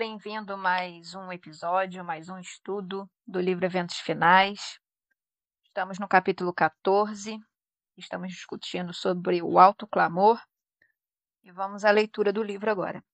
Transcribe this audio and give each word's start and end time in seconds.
Bem-vindo 0.00 0.56
mais 0.56 1.14
um 1.14 1.30
episódio, 1.30 2.02
mais 2.02 2.30
um 2.30 2.38
estudo 2.38 3.06
do 3.26 3.38
livro 3.38 3.66
Eventos 3.66 3.98
Finais. 3.98 4.80
Estamos 5.62 5.98
no 5.98 6.08
capítulo 6.08 6.54
14, 6.54 7.38
estamos 7.98 8.32
discutindo 8.32 8.94
sobre 8.94 9.42
o 9.42 9.58
alto 9.58 9.86
clamor 9.86 10.40
e 11.42 11.52
vamos 11.52 11.84
à 11.84 11.90
leitura 11.90 12.32
do 12.32 12.42
livro 12.42 12.70
agora. 12.70 13.04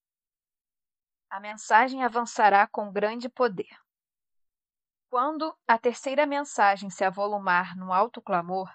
A 1.28 1.40
mensagem 1.40 2.04
avançará 2.04 2.68
com 2.68 2.92
grande 2.92 3.28
poder. 3.28 3.76
Quando 5.10 5.58
a 5.66 5.76
terceira 5.76 6.24
mensagem 6.24 6.88
se 6.88 7.02
avolumar 7.02 7.76
no 7.76 7.92
alto 7.92 8.22
clamor, 8.22 8.72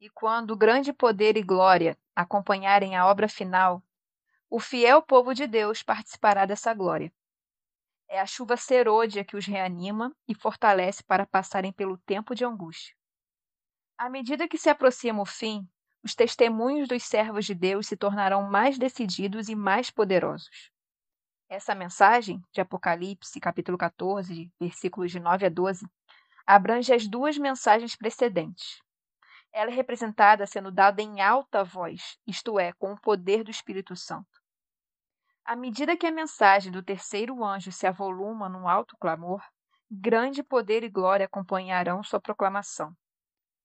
e 0.00 0.08
quando 0.08 0.56
grande 0.56 0.94
poder 0.94 1.36
e 1.36 1.42
glória 1.42 1.94
acompanharem 2.16 2.96
a 2.96 3.06
obra 3.06 3.28
final, 3.28 3.82
o 4.48 4.58
fiel 4.58 5.02
povo 5.02 5.34
de 5.34 5.46
Deus 5.46 5.82
participará 5.82 6.46
dessa 6.46 6.72
glória. 6.72 7.12
É 8.08 8.18
a 8.18 8.26
chuva 8.26 8.56
serôdia 8.56 9.22
que 9.22 9.36
os 9.36 9.44
reanima 9.44 10.16
e 10.26 10.34
fortalece 10.34 11.04
para 11.04 11.26
passarem 11.26 11.72
pelo 11.72 11.98
tempo 11.98 12.34
de 12.34 12.44
angústia. 12.44 12.96
À 13.98 14.08
medida 14.08 14.48
que 14.48 14.56
se 14.56 14.70
aproxima 14.70 15.20
o 15.20 15.26
fim, 15.26 15.68
os 16.02 16.14
testemunhos 16.14 16.88
dos 16.88 17.02
servos 17.02 17.44
de 17.44 17.54
Deus 17.54 17.86
se 17.86 17.96
tornarão 17.96 18.48
mais 18.48 18.78
decididos 18.78 19.48
e 19.48 19.54
mais 19.54 19.90
poderosos. 19.90 20.70
Essa 21.50 21.74
mensagem, 21.74 22.42
de 22.50 22.60
Apocalipse, 22.60 23.38
capítulo 23.40 23.76
14, 23.76 24.50
versículos 24.58 25.10
de 25.10 25.20
9 25.20 25.46
a 25.46 25.48
12, 25.48 25.86
abrange 26.46 26.94
as 26.94 27.06
duas 27.06 27.36
mensagens 27.36 27.94
precedentes. 27.94 28.80
Ela 29.52 29.70
é 29.70 29.74
representada 29.74 30.46
sendo 30.46 30.70
dada 30.70 31.02
em 31.02 31.20
alta 31.20 31.62
voz, 31.64 32.18
isto 32.26 32.58
é, 32.58 32.72
com 32.74 32.92
o 32.92 33.00
poder 33.00 33.44
do 33.44 33.50
Espírito 33.50 33.94
Santo. 33.96 34.40
À 35.48 35.56
medida 35.56 35.96
que 35.96 36.06
a 36.06 36.12
mensagem 36.12 36.70
do 36.70 36.82
terceiro 36.82 37.42
anjo 37.42 37.72
se 37.72 37.86
avoluma 37.86 38.50
num 38.50 38.68
alto 38.68 38.94
clamor, 38.98 39.42
grande 39.90 40.42
poder 40.42 40.84
e 40.84 40.90
glória 40.90 41.24
acompanharão 41.24 42.02
sua 42.02 42.20
proclamação. 42.20 42.92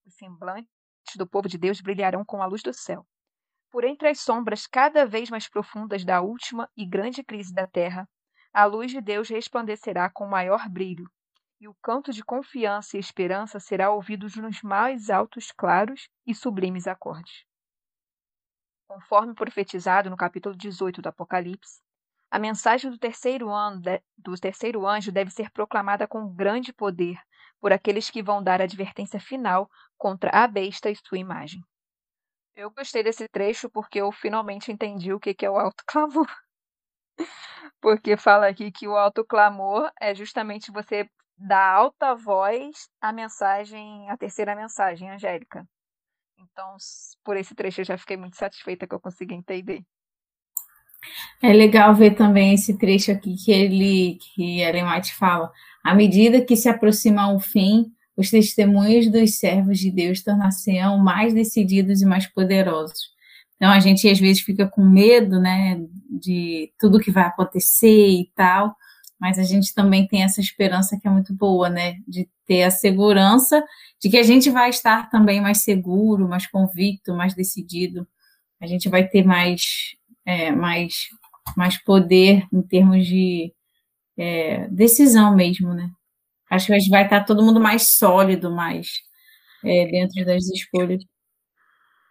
Os 0.05 0.15
semblantes 0.15 0.69
do 1.17 1.27
povo 1.27 1.49
de 1.49 1.57
Deus 1.57 1.81
brilharão 1.81 2.23
com 2.23 2.41
a 2.41 2.45
luz 2.45 2.63
do 2.63 2.73
céu. 2.73 3.05
Por 3.69 3.83
entre 3.83 4.07
as 4.07 4.21
sombras 4.21 4.65
cada 4.65 5.05
vez 5.05 5.29
mais 5.29 5.49
profundas 5.49 6.05
da 6.05 6.21
última 6.21 6.69
e 6.77 6.85
grande 6.85 7.21
crise 7.21 7.53
da 7.53 7.67
terra, 7.67 8.07
a 8.53 8.63
luz 8.63 8.89
de 8.89 9.01
Deus 9.01 9.27
resplandecerá 9.27 10.09
com 10.09 10.25
maior 10.25 10.69
brilho, 10.69 11.11
e 11.59 11.67
o 11.67 11.75
canto 11.81 12.13
de 12.13 12.23
confiança 12.23 12.95
e 12.95 12.99
esperança 13.01 13.59
será 13.59 13.91
ouvido 13.91 14.25
nos 14.41 14.61
mais 14.61 15.09
altos, 15.09 15.51
claros 15.51 16.07
e 16.25 16.33
sublimes 16.33 16.87
acordes. 16.87 17.43
Conforme 18.93 19.33
profetizado 19.33 20.07
no 20.07 20.15
capítulo 20.15 20.55
18 20.55 21.01
do 21.01 21.09
Apocalipse, 21.09 21.81
a 22.29 22.37
mensagem 22.37 22.91
do 22.91 22.97
terceiro, 22.99 23.49
ano, 23.49 23.81
do 24.15 24.35
terceiro 24.35 24.85
anjo 24.85 25.11
deve 25.11 25.31
ser 25.31 25.49
proclamada 25.49 26.07
com 26.07 26.31
grande 26.31 26.71
poder 26.71 27.17
por 27.59 27.73
aqueles 27.73 28.11
que 28.11 28.21
vão 28.21 28.43
dar 28.43 28.61
a 28.61 28.65
advertência 28.65 29.19
final 29.19 29.67
contra 29.97 30.29
a 30.29 30.47
besta 30.47 30.91
e 30.91 30.95
sua 30.95 31.17
imagem. 31.17 31.65
Eu 32.55 32.69
gostei 32.69 33.01
desse 33.01 33.27
trecho 33.27 33.67
porque 33.67 33.99
eu 33.99 34.11
finalmente 34.11 34.71
entendi 34.71 35.11
o 35.11 35.19
que 35.19 35.35
é 35.43 35.49
o 35.49 35.57
alto 35.57 35.83
clamor. 35.87 36.27
Porque 37.81 38.15
fala 38.15 38.47
aqui 38.47 38.71
que 38.71 38.87
o 38.87 38.95
alto 38.95 39.25
clamor 39.25 39.91
é 39.99 40.13
justamente 40.13 40.71
você 40.71 41.09
dar 41.35 41.67
alta 41.67 42.13
voz 42.13 42.87
à 43.01 43.11
mensagem, 43.11 44.07
a 44.09 44.15
terceira 44.15 44.55
mensagem 44.55 45.09
angélica. 45.09 45.67
Então, 46.37 46.75
por 47.23 47.37
esse 47.37 47.55
trecho, 47.55 47.81
eu 47.81 47.85
já 47.85 47.97
fiquei 47.97 48.17
muito 48.17 48.35
satisfeita 48.35 48.87
que 48.87 48.93
eu 48.93 48.99
consegui 48.99 49.33
entender. 49.33 49.83
É 51.41 51.51
legal 51.51 51.93
ver 51.93 52.15
também 52.15 52.53
esse 52.53 52.77
trecho 52.77 53.11
aqui 53.11 53.35
que 53.35 53.51
ele, 53.51 54.17
que 54.19 54.61
Ellen 54.61 54.87
White 54.87 55.13
fala. 55.15 55.51
À 55.83 55.93
medida 55.93 56.43
que 56.43 56.55
se 56.55 56.69
aproxima 56.69 57.33
o 57.33 57.39
fim, 57.39 57.91
os 58.15 58.29
testemunhos 58.29 59.11
dos 59.11 59.37
servos 59.37 59.79
de 59.79 59.91
Deus 59.91 60.23
tornar-se-ão 60.23 60.97
mais 60.97 61.33
decididos 61.33 62.01
e 62.01 62.05
mais 62.05 62.27
poderosos. 62.27 63.13
Então 63.55 63.71
a 63.71 63.79
gente 63.79 64.07
às 64.09 64.19
vezes 64.19 64.41
fica 64.41 64.67
com 64.67 64.83
medo, 64.83 65.39
né, 65.39 65.81
de 66.09 66.71
tudo 66.79 66.99
que 66.99 67.11
vai 67.11 67.23
acontecer 67.23 68.09
e 68.09 68.29
tal, 68.35 68.75
mas 69.23 69.39
a 69.39 69.43
gente 69.43 69.73
também 69.73 70.05
tem 70.05 70.21
essa 70.21 70.41
esperança 70.41 70.99
que 70.99 71.07
é 71.07 71.09
muito 71.09 71.33
boa, 71.33 71.69
né, 71.69 71.95
de 72.05 72.29
ter 72.45 72.63
a 72.63 72.69
segurança 72.69 73.63
de 73.97 74.09
que 74.09 74.17
a 74.17 74.23
gente 74.23 74.49
vai 74.49 74.69
estar 74.69 75.09
também 75.09 75.39
mais 75.39 75.63
seguro, 75.63 76.27
mais 76.27 76.45
convicto, 76.45 77.15
mais 77.15 77.33
decidido. 77.33 78.05
A 78.59 78.67
gente 78.67 78.89
vai 78.89 79.07
ter 79.07 79.23
mais, 79.23 79.95
é, 80.25 80.51
mais, 80.51 81.07
mais 81.55 81.81
poder 81.81 82.45
em 82.51 82.61
termos 82.61 83.07
de 83.07 83.53
é, 84.17 84.67
decisão 84.67 85.33
mesmo, 85.33 85.73
né? 85.73 85.89
Acho 86.51 86.65
que 86.65 86.89
vai 86.89 87.05
estar 87.05 87.23
todo 87.23 87.41
mundo 87.41 87.61
mais 87.61 87.93
sólido, 87.93 88.51
mais 88.51 88.89
é, 89.63 89.85
dentro 89.85 90.25
das 90.25 90.49
escolhas. 90.49 91.01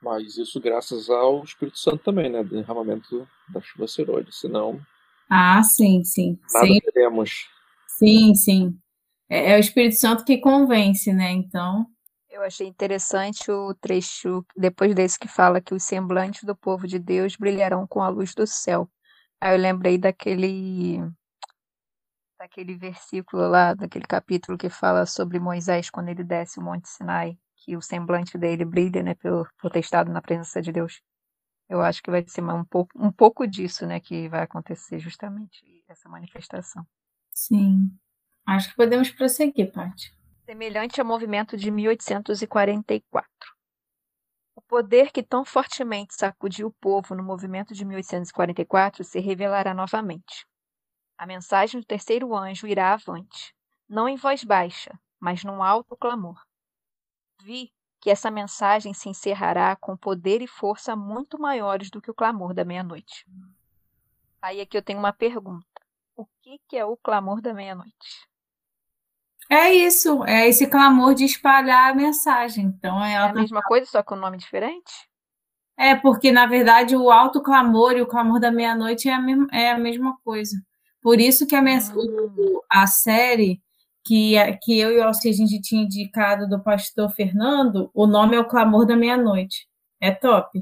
Mas 0.01 0.39
isso 0.39 0.59
graças 0.59 1.11
ao 1.11 1.45
Espírito 1.45 1.78
Santo 1.78 1.99
também, 1.99 2.31
né? 2.31 2.43
Derramamento 2.43 3.28
da 3.51 3.61
chuva 3.61 3.87
serôide. 3.87 4.34
Senão. 4.34 4.81
Ah, 5.34 5.62
sim, 5.62 6.04
sim. 6.04 6.38
Nada 6.53 6.66
sim. 6.66 6.78
teremos. 6.81 7.48
Sim, 7.88 8.34
sim. 8.34 8.78
É, 9.31 9.53
é, 9.53 9.56
o 9.56 9.60
Espírito 9.60 9.97
Santo 9.97 10.26
que 10.26 10.37
convence, 10.37 11.10
né? 11.10 11.31
Então. 11.31 11.87
Eu 12.28 12.43
achei 12.43 12.66
interessante 12.66 13.50
o 13.50 13.72
trecho 13.75 14.44
depois 14.54 14.94
desse 14.94 15.19
que 15.19 15.26
fala 15.26 15.59
que 15.59 15.72
os 15.72 15.84
semblantes 15.84 16.44
do 16.44 16.54
povo 16.54 16.87
de 16.87 16.98
Deus 16.98 17.34
brilharão 17.34 17.87
com 17.87 18.03
a 18.03 18.10
luz 18.10 18.34
do 18.34 18.47
céu. 18.47 18.87
Aí 19.41 19.54
eu 19.54 19.59
lembrei 19.59 19.97
daquele 19.97 21.00
daquele 22.38 22.76
versículo 22.76 23.48
lá, 23.48 23.72
daquele 23.72 24.04
capítulo 24.04 24.59
que 24.59 24.69
fala 24.69 25.06
sobre 25.06 25.38
Moisés 25.38 25.88
quando 25.88 26.09
ele 26.10 26.25
desce 26.25 26.59
o 26.59 26.62
Monte 26.62 26.88
Sinai, 26.91 27.38
que 27.56 27.75
o 27.75 27.81
semblante 27.81 28.37
dele 28.37 28.66
brilha, 28.66 29.03
né, 29.03 29.15
por, 29.15 29.48
por 29.59 29.71
ter 29.71 29.81
estado 29.81 30.10
na 30.10 30.21
presença 30.21 30.60
de 30.60 30.72
Deus. 30.72 31.00
Eu 31.72 31.81
acho 31.81 32.03
que 32.03 32.10
vai 32.10 32.22
ser 32.28 32.43
um 32.43 32.66
pouco, 32.66 32.93
um 32.94 33.10
pouco 33.10 33.47
disso, 33.47 33.87
né, 33.87 33.99
que 33.99 34.28
vai 34.28 34.43
acontecer 34.43 34.99
justamente 34.99 35.65
essa 35.88 36.06
manifestação. 36.06 36.87
Sim. 37.33 37.99
Acho 38.47 38.69
que 38.69 38.77
podemos 38.77 39.10
prosseguir, 39.10 39.72
Paty. 39.72 40.15
Semelhante 40.44 41.00
ao 41.00 41.06
movimento 41.06 41.56
de 41.56 41.71
1844. 41.71 43.27
O 44.55 44.60
poder 44.60 45.10
que 45.10 45.22
tão 45.22 45.47
fortemente 45.47 46.15
sacudiu 46.15 46.66
o 46.66 46.75
povo 46.75 47.15
no 47.15 47.22
movimento 47.22 47.72
de 47.72 47.87
1844 47.87 49.03
se 49.03 49.19
revelará 49.19 49.72
novamente. 49.72 50.47
A 51.16 51.25
mensagem 51.25 51.81
do 51.81 51.87
terceiro 51.87 52.37
anjo 52.37 52.66
irá 52.66 52.93
avante, 52.93 53.54
não 53.89 54.06
em 54.06 54.16
voz 54.16 54.44
baixa, 54.44 54.93
mas 55.19 55.43
num 55.43 55.62
alto 55.62 55.97
clamor. 55.97 56.39
Vi 57.43 57.72
que 58.03 58.10
essa 58.10 58.33
mensagem 58.33 58.93
se 58.93 59.09
encerrará 59.09 59.77
com 59.77 59.97
poder 59.97 60.43
e 60.43 60.47
força 60.49 60.97
muito 60.97 61.39
maiores 61.39 61.89
do 61.89 62.03
que 62.03 62.10
o 62.10 62.15
clamor 62.15 62.53
da 62.53 62.65
meia-noite. 62.65 63.25
Aí 64.43 64.60
aqui 64.60 64.77
eu 64.77 64.83
tenho 64.83 64.99
uma 64.99 65.13
pergunta. 65.13 65.65
O 66.16 66.27
que, 66.43 66.59
que 66.69 66.77
é 66.77 66.84
o 66.84 66.97
clamor 66.97 67.41
da 67.41 67.54
meia-noite? 67.54 68.28
É 69.49 69.72
isso, 69.72 70.25
é 70.25 70.49
esse 70.49 70.66
clamor 70.66 71.15
de 71.15 71.25
espalhar 71.25 71.93
a 71.93 71.95
mensagem. 71.95 72.65
Então 72.65 73.03
é, 73.04 73.13
é 73.13 73.16
a 73.19 73.33
mesma 73.33 73.63
coisa, 73.63 73.87
só 73.87 74.03
com 74.03 74.16
um 74.16 74.21
nome 74.21 74.37
diferente? 74.37 75.09
É, 75.78 75.95
porque 75.95 76.33
na 76.33 76.47
verdade 76.47 76.97
o 76.97 77.09
alto 77.09 77.41
clamor 77.41 77.93
e 77.93 78.03
o 78.03 78.07
clamor 78.07 78.41
da 78.41 78.51
meia-noite 78.51 79.09
é, 79.09 79.16
é, 79.53 79.71
a 79.71 79.78
mesma 79.78 80.19
coisa. 80.25 80.57
Por 81.01 81.21
isso 81.21 81.47
que 81.47 81.55
a, 81.55 81.63
hum. 81.63 82.60
a 82.69 82.84
série 82.89 83.63
que, 84.04 84.34
que 84.63 84.78
eu 84.78 84.93
e 84.93 84.99
o 84.99 85.04
Alci 85.04 85.28
a 85.28 85.33
gente 85.33 85.60
tinha 85.60 85.83
indicado 85.83 86.49
do 86.49 86.63
pastor 86.63 87.10
Fernando, 87.10 87.91
o 87.95 88.07
nome 88.07 88.37
é 88.37 88.41
o 88.41 88.49
Clamor 88.49 88.87
da 88.87 88.97
Meia-Noite. 88.97 89.66
É 90.01 90.10
top. 90.10 90.59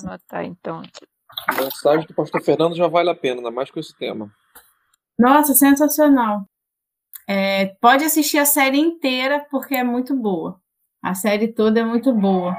Vou 0.00 0.10
anotar 0.10 0.44
então. 0.44 0.82
A 1.48 1.52
mensagem 1.60 2.06
do 2.06 2.14
pastor 2.14 2.42
Fernando 2.42 2.76
já 2.76 2.86
vale 2.86 3.10
a 3.10 3.14
pena, 3.14 3.38
ainda 3.38 3.50
mais 3.50 3.70
com 3.70 3.80
esse 3.80 3.96
tema. 3.96 4.30
Nossa, 5.18 5.54
sensacional. 5.54 6.46
É, 7.28 7.74
pode 7.80 8.04
assistir 8.04 8.38
a 8.38 8.44
série 8.44 8.78
inteira 8.78 9.44
porque 9.50 9.74
é 9.74 9.82
muito 9.82 10.14
boa. 10.14 10.60
A 11.02 11.14
série 11.14 11.48
toda 11.48 11.80
é 11.80 11.84
muito 11.84 12.12
boa. 12.12 12.56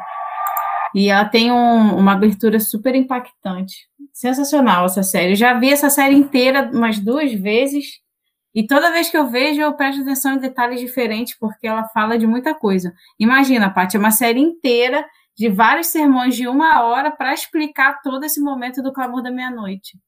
E 0.94 1.10
ela 1.10 1.26
tem 1.26 1.52
um, 1.52 1.98
uma 1.98 2.14
abertura 2.14 2.60
super 2.60 2.96
impactante. 2.96 3.88
Sensacional 4.14 4.86
essa 4.86 5.04
série. 5.04 5.34
Eu 5.34 5.36
já 5.36 5.54
vi 5.54 5.72
essa 5.72 5.90
série 5.90 6.16
inteira 6.16 6.70
umas 6.74 7.00
duas 7.00 7.32
vezes. 7.34 8.00
E 8.58 8.66
toda 8.66 8.92
vez 8.92 9.08
que 9.08 9.16
eu 9.16 9.28
vejo, 9.28 9.62
eu 9.62 9.76
presto 9.76 10.02
atenção 10.02 10.34
em 10.34 10.40
detalhes 10.40 10.80
diferentes, 10.80 11.38
porque 11.38 11.68
ela 11.68 11.88
fala 11.90 12.18
de 12.18 12.26
muita 12.26 12.56
coisa. 12.56 12.92
Imagina, 13.20 13.72
Paty, 13.72 13.98
é 13.98 14.00
uma 14.00 14.10
série 14.10 14.40
inteira 14.40 15.08
de 15.36 15.48
vários 15.48 15.86
sermões 15.86 16.36
de 16.36 16.48
uma 16.48 16.82
hora 16.82 17.12
para 17.12 17.36
explicar 17.36 18.02
todo 18.02 18.24
esse 18.24 18.42
momento 18.42 18.82
do 18.82 18.92
clamor 18.92 19.22
da 19.22 19.30
meia-noite. 19.30 20.02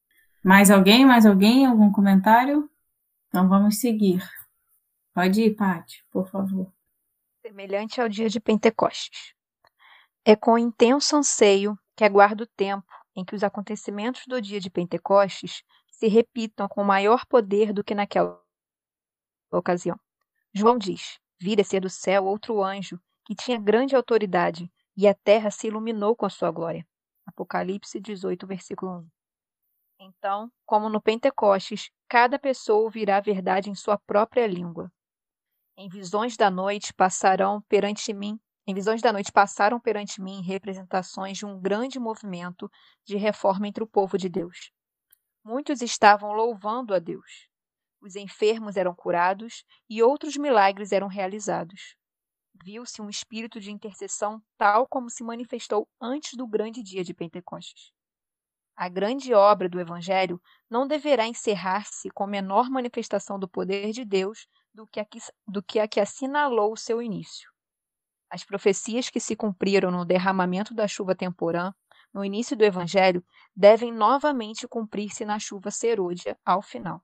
Mais 0.44 0.72
alguém? 0.72 1.06
Mais 1.06 1.28
alguém? 1.28 1.68
Algum 1.68 1.92
comentário? 1.92 2.68
Então 3.28 3.48
vamos 3.48 3.80
seguir. 3.80 4.28
Pode 5.14 5.44
ir, 5.44 5.56
Paty, 5.56 6.04
por 6.10 6.28
favor. 6.28 6.74
Semelhante 7.46 8.02
ao 8.02 8.10
dia 8.10 8.30
de 8.30 8.40
Pentecostes. 8.40 9.36
É 10.26 10.36
com 10.36 10.58
intenso 10.58 11.16
anseio 11.16 11.78
que 11.96 12.04
aguardo 12.04 12.46
o 12.46 12.50
tempo 12.58 12.92
em 13.16 13.24
que 13.24 13.36
os 13.36 13.44
acontecimentos 13.44 14.24
do 14.26 14.42
dia 14.42 14.60
de 14.60 14.72
Pentecostes 14.72 15.62
se 16.00 16.08
repitam 16.08 16.66
com 16.70 16.82
maior 16.82 17.26
poder 17.26 17.74
do 17.74 17.84
que 17.84 17.94
naquela 17.94 18.42
ocasião. 19.52 20.00
João 20.54 20.78
diz: 20.78 21.20
Vi 21.42 21.58
descer 21.58 21.82
do 21.82 21.90
céu 21.90 22.24
outro 22.24 22.64
anjo 22.64 22.98
que 23.26 23.36
tinha 23.36 23.60
grande 23.60 23.98
autoridade 23.98 24.72
e 24.96 25.10
a 25.10 25.14
terra 25.14 25.52
se 25.52 25.68
iluminou 25.68 26.16
com 26.16 26.26
a 26.26 26.30
sua 26.30 26.52
glória. 26.52 26.88
Apocalipse 27.26 28.00
18, 28.00 28.48
versículo 28.48 29.00
1. 29.00 29.10
Então, 30.00 30.50
como 30.66 30.88
no 30.88 31.02
Pentecostes, 31.02 31.92
cada 32.08 32.40
pessoa 32.40 32.84
ouvirá 32.84 33.18
a 33.18 33.22
verdade 33.22 33.70
em 33.70 33.76
sua 33.76 33.98
própria 33.98 34.48
língua. 34.48 34.90
Em 35.76 35.90
visões 35.90 36.38
da 36.38 36.50
noite 36.50 36.94
passarão 36.94 37.62
perante 37.64 38.14
mim, 38.14 38.40
em 38.66 38.74
visões 38.74 39.02
da 39.02 39.12
noite 39.12 39.34
passaram 39.34 39.82
perante 39.82 40.22
mim 40.22 40.42
representações 40.42 41.38
de 41.38 41.46
um 41.46 41.60
grande 41.60 42.00
movimento 42.00 42.72
de 43.06 43.18
reforma 43.18 43.68
entre 43.68 43.84
o 43.84 43.88
povo 43.88 44.18
de 44.18 44.30
Deus. 44.30 44.72
Muitos 45.50 45.82
estavam 45.82 46.32
louvando 46.32 46.94
a 46.94 47.00
Deus. 47.00 47.48
Os 48.00 48.16
enfermos 48.16 48.78
eram 48.78 48.94
curados 48.94 49.66
e 49.90 50.04
outros 50.04 50.38
milagres 50.38 50.92
eram 50.92 51.08
realizados 51.08 51.98
viu-se 52.64 53.02
um 53.02 53.10
espírito 53.10 53.60
de 53.60 53.72
intercessão 53.72 54.42
tal 54.58 54.88
como 54.88 55.10
se 55.10 55.24
manifestou 55.24 55.88
antes 56.00 56.36
do 56.36 56.48
grande 56.48 56.84
dia 56.84 57.04
de 57.04 57.14
Pentecostes. 57.14 57.92
A 58.76 58.88
grande 58.88 59.34
obra 59.34 59.68
do 59.68 59.80
Evangelho 59.80 60.42
não 60.70 60.88
deverá 60.88 61.28
encerrar-se 61.28 62.10
com 62.12 62.26
menor 62.26 62.70
manifestação 62.70 63.38
do 63.38 63.48
poder 63.48 63.92
de 63.92 64.06
Deus 64.06 64.48
do 64.74 64.88
que, 64.88 65.00
a 65.00 65.06
que, 65.06 65.20
do 65.48 65.62
que 65.62 65.80
a 65.80 65.88
que 65.88 66.00
assinalou 66.00 66.72
o 66.72 66.78
seu 66.78 67.02
início. 67.02 67.50
As 68.30 68.44
profecias 68.44 69.10
que 69.10 69.20
se 69.20 69.36
cumpriram 69.36 69.92
no 69.92 70.06
derramamento 70.06 70.74
da 70.74 70.88
chuva 70.88 71.16
temporã, 71.16 71.74
no 72.14 72.24
início 72.24 72.56
do 72.56 72.64
Evangelho, 72.64 73.24
devem 73.56 73.92
novamente 73.92 74.68
cumprir-se 74.68 75.26
na 75.26 75.40
chuva 75.40 75.72
serôdia 75.72 76.38
ao 76.46 76.62
final 76.62 77.04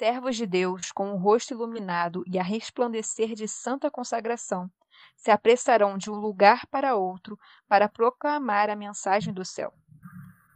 servos 0.00 0.34
de 0.34 0.46
Deus, 0.46 0.90
com 0.92 1.12
o 1.12 1.18
rosto 1.18 1.52
iluminado 1.52 2.24
e 2.26 2.38
a 2.38 2.42
resplandecer 2.42 3.34
de 3.34 3.46
santa 3.46 3.90
consagração, 3.90 4.70
se 5.14 5.30
apressarão 5.30 5.98
de 5.98 6.10
um 6.10 6.14
lugar 6.14 6.66
para 6.68 6.94
outro 6.94 7.38
para 7.68 7.86
proclamar 7.86 8.70
a 8.70 8.76
mensagem 8.76 9.34
do 9.34 9.44
céu. 9.44 9.74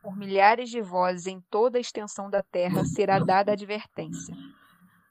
Por 0.03 0.17
milhares 0.17 0.71
de 0.71 0.81
vozes 0.81 1.27
em 1.27 1.43
toda 1.51 1.77
a 1.77 1.81
extensão 1.81 2.31
da 2.31 2.43
terra 2.43 2.87
será 2.87 3.19
dada 3.19 3.53
advertência. 3.53 4.35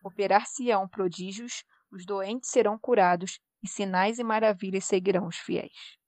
Operar-se-ão 0.03 0.87
prodígios, 0.87 1.63
os 1.91 2.03
doentes 2.03 2.49
serão 2.49 2.75
curados 2.75 3.39
e 3.61 3.67
sinais 3.67 4.17
e 4.17 4.23
maravilhas 4.23 4.85
seguirão 4.85 5.27
os 5.27 5.37
fiéis. 5.37 5.99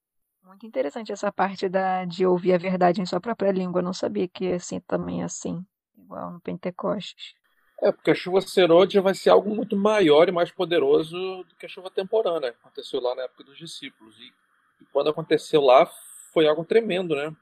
Muito 0.45 0.63
interessante 0.63 1.11
essa 1.11 1.31
parte 1.31 1.67
da, 1.67 2.05
de 2.05 2.23
ouvir 2.23 2.53
a 2.53 2.57
verdade 2.57 3.01
em 3.01 3.05
sua 3.05 3.19
própria 3.19 3.51
língua. 3.51 3.79
Eu 3.79 3.85
não 3.85 3.93
sabia 3.93 4.27
que 4.27 4.53
assim 4.53 4.79
também 4.79 5.23
assim, 5.23 5.65
igual 5.97 6.31
no 6.33 6.39
Pentecostes. 6.39 7.33
É, 7.81 7.91
porque 7.91 8.11
a 8.11 8.15
chuva 8.15 8.39
serôdia 8.41 9.01
vai 9.01 9.15
ser 9.15 9.31
algo 9.31 9.53
muito 9.53 9.75
maior 9.75 10.29
e 10.29 10.31
mais 10.31 10.51
poderoso 10.51 11.17
do 11.43 11.55
que 11.55 11.65
a 11.65 11.69
chuva 11.69 11.89
temporânea. 11.89 12.51
Aconteceu 12.61 13.01
lá 13.01 13.15
na 13.15 13.23
época 13.23 13.43
dos 13.43 13.57
discípulos. 13.57 14.15
E, 14.19 14.31
e 14.81 14.85
quando 14.93 15.09
aconteceu 15.09 15.61
lá, 15.61 15.89
foi 16.31 16.47
algo 16.47 16.63
tremendo, 16.63 17.15
né? 17.15 17.35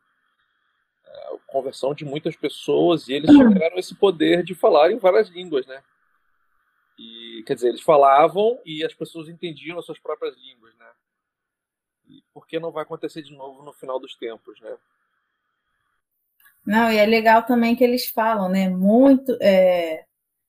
É, 1.05 1.35
a 1.35 1.37
conversão 1.47 1.93
de 1.93 2.05
muitas 2.05 2.37
pessoas 2.37 3.09
e 3.09 3.13
eles 3.13 3.29
tiveram 3.29 3.77
esse 3.77 3.95
poder 3.95 4.43
de 4.43 4.55
falar 4.55 4.91
em 4.91 4.97
várias 4.97 5.27
línguas, 5.27 5.67
né? 5.67 5.83
E, 6.97 7.43
quer 7.45 7.55
dizer, 7.55 7.67
eles 7.67 7.81
falavam 7.81 8.59
e 8.65 8.81
as 8.83 8.93
pessoas 8.93 9.27
entendiam 9.27 9.77
as 9.77 9.85
suas 9.85 9.99
próprias 9.99 10.35
línguas, 10.37 10.73
né? 10.77 10.89
E 12.07 12.23
por 12.33 12.47
que 12.47 12.59
não 12.59 12.71
vai 12.71 12.83
acontecer 12.83 13.21
de 13.21 13.35
novo 13.35 13.63
no 13.63 13.73
final 13.73 13.99
dos 13.99 14.15
tempos, 14.15 14.59
né? 14.61 14.75
Não, 16.65 16.91
e 16.91 16.97
é 16.97 17.05
legal 17.05 17.43
também 17.43 17.75
que 17.75 17.83
eles 17.83 18.09
falam, 18.09 18.49
né? 18.49 18.69
Muito, 18.69 19.37
é, 19.41 20.05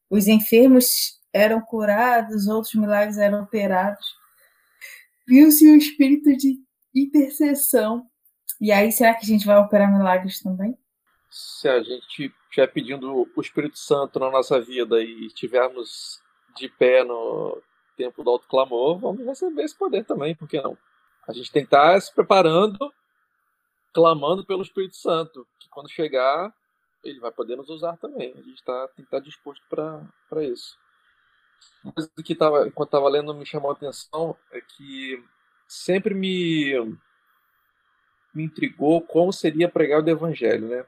os 0.08 0.28
enfermos 0.28 1.20
eram 1.32 1.60
curados, 1.60 2.46
outros 2.46 2.74
milagres 2.74 3.18
eram 3.18 3.42
operados. 3.42 4.06
Viu-se 5.26 5.68
o 5.68 5.76
espírito 5.76 6.36
de 6.36 6.58
intercessão. 6.94 8.06
E 8.60 8.70
aí, 8.70 8.92
será 8.92 9.14
que 9.14 9.24
a 9.24 9.26
gente 9.26 9.44
vai 9.44 9.56
operar 9.56 9.92
milagres 9.92 10.40
também? 10.40 10.78
Se 11.28 11.68
a 11.68 11.82
gente 11.82 12.32
estiver 12.44 12.68
pedindo 12.68 13.28
o 13.34 13.40
Espírito 13.40 13.76
Santo 13.76 14.20
na 14.20 14.30
nossa 14.30 14.60
vida 14.60 15.02
e 15.02 15.26
estivermos 15.26 16.20
de 16.56 16.68
pé 16.68 17.02
no 17.02 17.60
tempo 17.96 18.22
do 18.22 18.30
alto 18.30 18.46
clamor, 18.46 18.98
vamos 18.98 19.24
receber 19.26 19.64
esse 19.64 19.76
poder 19.76 20.04
também, 20.04 20.36
por 20.36 20.48
que 20.48 20.60
não? 20.60 20.78
A 21.26 21.32
gente 21.32 21.50
tem 21.50 21.62
que 21.62 21.68
estar 21.68 22.00
se 22.00 22.14
preparando, 22.14 22.92
clamando 23.92 24.44
pelo 24.44 24.62
Espírito 24.62 24.96
Santo, 24.96 25.46
que 25.58 25.68
quando 25.68 25.90
chegar, 25.90 26.52
ele 27.02 27.20
vai 27.20 27.32
poder 27.32 27.56
nos 27.56 27.68
usar 27.68 27.96
também. 27.96 28.34
A 28.36 28.42
gente 28.42 28.62
tá, 28.62 28.88
tem 28.88 29.04
que 29.04 29.08
estar 29.08 29.18
tá 29.18 29.24
disposto 29.24 29.62
para 29.68 30.44
isso. 30.44 30.78
Uma 31.82 31.92
coisa 31.92 32.10
que 32.24 32.34
tava, 32.34 32.66
enquanto 32.66 32.88
estava 32.88 33.08
lendo 33.08 33.34
me 33.34 33.46
chamou 33.46 33.70
a 33.70 33.74
atenção 33.74 34.36
é 34.52 34.60
que 34.60 35.22
sempre 35.66 36.14
me, 36.14 36.72
me 38.34 38.44
intrigou 38.44 39.00
como 39.00 39.32
seria 39.32 39.68
pregar 39.68 40.02
o 40.02 40.08
evangelho, 40.08 40.68
né? 40.68 40.84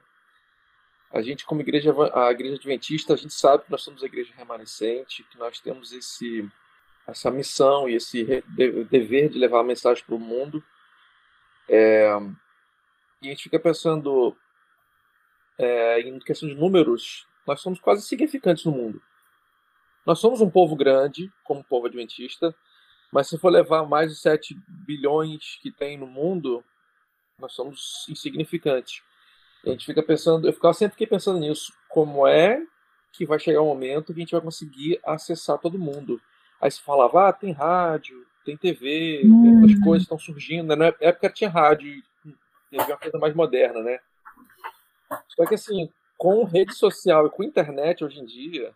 A 1.11 1.21
gente, 1.21 1.45
como 1.45 1.61
igreja, 1.61 1.93
a 2.13 2.31
igreja 2.31 2.55
adventista, 2.55 3.13
a 3.13 3.17
gente 3.17 3.33
sabe 3.33 3.63
que 3.63 3.71
nós 3.71 3.81
somos 3.81 4.03
a 4.03 4.05
igreja 4.05 4.33
remanescente, 4.35 5.23
que 5.23 5.37
nós 5.37 5.59
temos 5.59 5.93
esse, 5.93 6.47
essa 7.07 7.31
missão 7.31 7.87
e 7.87 7.95
esse 7.95 8.43
dever 8.89 9.29
de 9.29 9.39
levar 9.39 9.61
a 9.61 9.63
mensagem 9.63 10.03
para 10.03 10.15
o 10.15 10.19
mundo. 10.19 10.61
É, 11.69 12.09
e 13.21 13.27
a 13.27 13.29
gente 13.29 13.43
fica 13.43 13.59
pensando, 13.59 14.35
é, 15.57 16.01
em 16.01 16.19
questão 16.19 16.47
de 16.47 16.55
números, 16.55 17.25
nós 17.45 17.61
somos 17.61 17.79
quase 17.79 18.05
significantes 18.05 18.65
no 18.65 18.71
mundo. 18.71 19.01
Nós 20.05 20.19
somos 20.19 20.41
um 20.41 20.49
povo 20.49 20.75
grande, 20.75 21.31
como 21.43 21.63
povo 21.63 21.87
adventista, 21.87 22.53
mas 23.11 23.27
se 23.27 23.37
for 23.37 23.49
levar 23.49 23.87
mais 23.87 24.11
de 24.11 24.19
7 24.19 24.55
bilhões 24.67 25.57
que 25.61 25.71
tem 25.71 25.97
no 25.97 26.07
mundo, 26.07 26.63
nós 27.39 27.53
somos 27.53 28.05
insignificantes. 28.09 29.01
a 29.65 29.69
gente 29.69 29.85
fica 29.85 30.03
pensando, 30.03 30.47
eu 30.47 30.53
ficava 30.53 30.73
sempre 30.73 31.07
pensando 31.07 31.39
nisso, 31.39 31.73
como 31.89 32.27
é 32.27 32.61
que 33.11 33.25
vai 33.25 33.39
chegar 33.39 33.61
o 33.61 33.65
um 33.65 33.67
momento 33.69 34.13
que 34.13 34.19
a 34.19 34.23
gente 34.23 34.31
vai 34.31 34.41
conseguir 34.41 34.99
acessar 35.05 35.57
todo 35.57 35.79
mundo. 35.79 36.21
Aí 36.61 36.71
se 36.71 36.81
falava, 36.81 37.29
ah, 37.29 37.33
tem 37.33 37.51
rádio, 37.51 38.25
tem 38.43 38.57
TV, 38.57 39.21
hum. 39.25 39.65
as 39.65 39.79
coisas 39.83 40.03
estão 40.03 40.17
surgindo. 40.17 40.75
Na 40.75 40.87
época 40.99 41.29
tinha 41.29 41.49
rádio, 41.49 42.01
teve 42.69 42.83
uma 42.83 42.97
coisa 42.97 43.17
mais 43.17 43.33
moderna, 43.35 43.81
né? 43.81 43.99
Só 45.29 45.45
que 45.45 45.55
assim, 45.55 45.89
com 46.17 46.43
rede 46.43 46.73
social 46.73 47.27
e 47.27 47.29
com 47.29 47.43
internet 47.43 48.03
hoje 48.03 48.19
em 48.19 48.25
dia, 48.25 48.73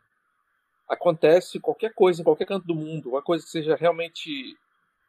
acontece 0.87 1.59
qualquer 1.59 1.93
coisa 1.93 2.21
em 2.21 2.23
qualquer 2.23 2.45
canto 2.45 2.67
do 2.67 2.75
mundo, 2.75 3.09
uma 3.09 3.21
coisa 3.21 3.43
que 3.43 3.49
seja 3.49 3.75
realmente 3.75 4.57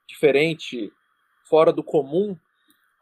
diferente, 0.06 0.92
fora 1.44 1.72
do 1.72 1.82
comum, 1.82 2.36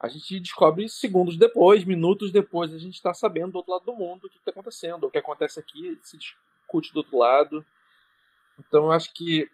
a 0.00 0.08
gente 0.08 0.40
descobre 0.40 0.88
segundos 0.88 1.36
depois, 1.36 1.84
minutos 1.84 2.32
depois, 2.32 2.72
a 2.72 2.78
gente 2.78 2.94
está 2.94 3.12
sabendo 3.12 3.52
do 3.52 3.56
outro 3.56 3.72
lado 3.72 3.84
do 3.84 3.94
mundo 3.94 4.24
o 4.24 4.30
que 4.30 4.38
está 4.38 4.50
acontecendo. 4.50 5.04
O 5.04 5.10
que 5.10 5.18
acontece 5.18 5.60
aqui 5.60 6.00
se 6.02 6.16
discute 6.16 6.90
do 6.94 7.00
outro 7.00 7.18
lado. 7.18 7.66
Então, 8.58 8.84
eu 8.84 8.92
acho 8.92 9.12
que 9.12 9.50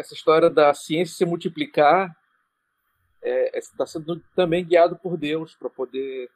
essa 0.00 0.14
história 0.14 0.50
da 0.50 0.74
ciência 0.74 1.14
se 1.16 1.24
multiplicar 1.24 2.16
está 3.22 3.28
é, 3.28 3.58
é, 3.58 3.60
tá 3.76 3.86
sendo 3.86 4.20
também 4.34 4.64
guiado 4.64 4.96
por 4.96 5.16
Deus 5.16 5.54
para 5.54 5.68
poder 5.68 6.30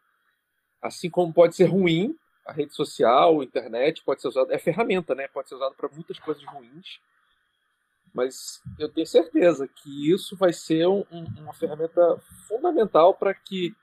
Assim 0.84 1.08
como 1.08 1.32
pode 1.32 1.56
ser 1.56 1.64
ruim, 1.64 2.14
a 2.46 2.52
rede 2.52 2.74
social, 2.74 3.40
a 3.40 3.44
internet 3.44 4.04
pode 4.04 4.20
ser 4.20 4.28
usada, 4.28 4.54
é 4.54 4.58
ferramenta, 4.58 5.14
né? 5.14 5.26
Pode 5.28 5.48
ser 5.48 5.54
usada 5.54 5.74
para 5.74 5.88
muitas 5.88 6.18
coisas 6.18 6.44
ruins. 6.44 7.00
Mas 8.12 8.62
eu 8.78 8.90
tenho 8.90 9.06
certeza 9.06 9.66
que 9.66 10.12
isso 10.12 10.36
vai 10.36 10.52
ser 10.52 10.86
um, 10.86 11.06
uma 11.38 11.54
ferramenta 11.54 12.18
fundamental 12.46 13.14
para 13.14 13.32
que, 13.32 13.74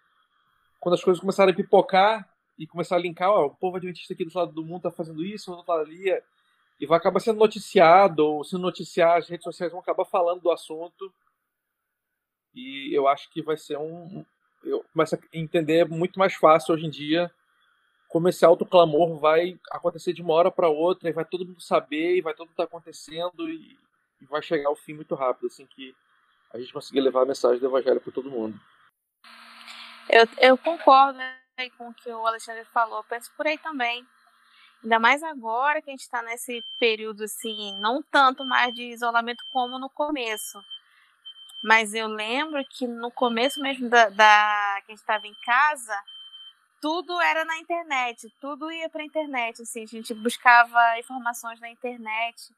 quando 0.80 0.94
as 0.94 1.04
coisas 1.04 1.20
começarem 1.20 1.52
a 1.52 1.58
pipocar 1.58 2.30
e 2.56 2.68
começar 2.68 2.98
a 2.98 3.00
linkar, 3.00 3.32
ó, 3.32 3.48
o 3.48 3.56
povo 3.56 3.78
adventista 3.78 4.14
aqui 4.14 4.24
do 4.24 4.38
lado 4.38 4.52
do 4.52 4.64
mundo 4.64 4.78
está 4.78 4.92
fazendo 4.92 5.26
isso, 5.26 5.52
o 5.52 5.56
outro 5.56 5.74
lado 5.74 5.88
ali, 5.88 6.12
e 6.82 6.88
vai 6.88 6.98
acabar 6.98 7.20
sendo 7.20 7.38
noticiado, 7.38 8.26
ou 8.26 8.44
se 8.44 8.58
noticiar, 8.58 9.20
as 9.20 9.30
redes 9.30 9.44
sociais 9.44 9.72
vão 9.72 9.82
acabar 9.82 10.04
falando 10.04 10.42
do 10.42 10.50
assunto. 10.50 11.14
E 12.56 12.90
eu 12.92 13.08
acho 13.08 13.30
que 13.30 13.40
vai 13.44 13.56
ser 13.56 13.78
um, 13.78 14.26
eu 14.64 14.84
começo 14.92 15.14
a 15.14 15.20
entender 15.32 15.88
muito 15.88 16.18
mais 16.18 16.34
fácil 16.34 16.74
hoje 16.74 16.88
em 16.88 16.90
dia 16.90 17.32
como 18.10 18.28
esse 18.28 18.44
autoclamor 18.44 19.16
vai 19.20 19.60
acontecer 19.72 20.12
de 20.12 20.24
uma 20.24 20.34
hora 20.34 20.52
para 20.52 20.68
outra 20.68 21.08
e 21.08 21.14
vai 21.14 21.24
todo 21.24 21.46
mundo 21.46 21.62
saber 21.62 22.18
e 22.18 22.22
vai 22.22 22.34
todo 22.34 22.48
mundo 22.48 22.54
estar 22.54 22.64
tá 22.64 22.68
acontecendo 22.68 23.48
e, 23.48 23.80
e, 24.20 24.26
vai 24.26 24.42
chegar 24.42 24.68
ao 24.68 24.76
fim 24.76 24.94
muito 24.94 25.14
rápido, 25.14 25.48
assim 25.48 25.68
que 25.68 25.96
a 26.52 26.60
gente 26.60 26.74
conseguir 26.74 27.00
levar 27.00 27.22
a 27.22 27.26
mensagem 27.26 27.60
do 27.60 27.68
evangelho 27.68 28.02
para 28.02 28.12
todo 28.12 28.30
mundo. 28.30 28.60
Eu, 30.10 30.28
eu 30.40 30.58
concordo 30.58 31.20
né, 31.20 31.38
com 31.78 31.90
o 31.90 31.94
que 31.94 32.10
o 32.10 32.26
Alexandre 32.26 32.66
falou, 32.66 33.04
penso 33.04 33.32
por 33.38 33.46
aí 33.46 33.58
também. 33.60 34.06
Ainda 34.84 35.00
mais 35.00 35.22
agora 35.22 35.82
que 35.82 35.90
a 35.90 35.94
gente 35.94 36.02
está 36.02 36.22
nesse 36.24 36.64
período 36.80 37.24
assim, 37.24 37.78
não 37.80 38.02
tanto 38.02 38.44
mais 38.44 38.74
de 38.74 38.84
isolamento 38.84 39.44
como 39.52 39.78
no 39.78 39.90
começo. 39.90 40.60
Mas 41.64 41.94
eu 41.94 42.08
lembro 42.08 42.64
que 42.66 42.88
no 42.88 43.12
começo 43.12 43.62
mesmo 43.62 43.88
da, 43.90 44.10
da 44.10 44.82
que 44.86 44.92
a 44.92 44.96
gente 44.96 45.02
estava 45.02 45.28
em 45.28 45.36
casa, 45.46 45.96
tudo 46.82 47.22
era 47.22 47.46
na 47.46 47.60
internet, 47.60 48.34
tudo 48.42 48.72
ia 48.72 48.90
para 48.90 49.04
a 49.04 49.06
internet, 49.06 49.62
assim, 49.62 49.84
a 49.84 49.86
gente 49.86 50.14
buscava 50.16 50.98
informações 50.98 51.60
na 51.60 51.70
internet. 51.70 52.52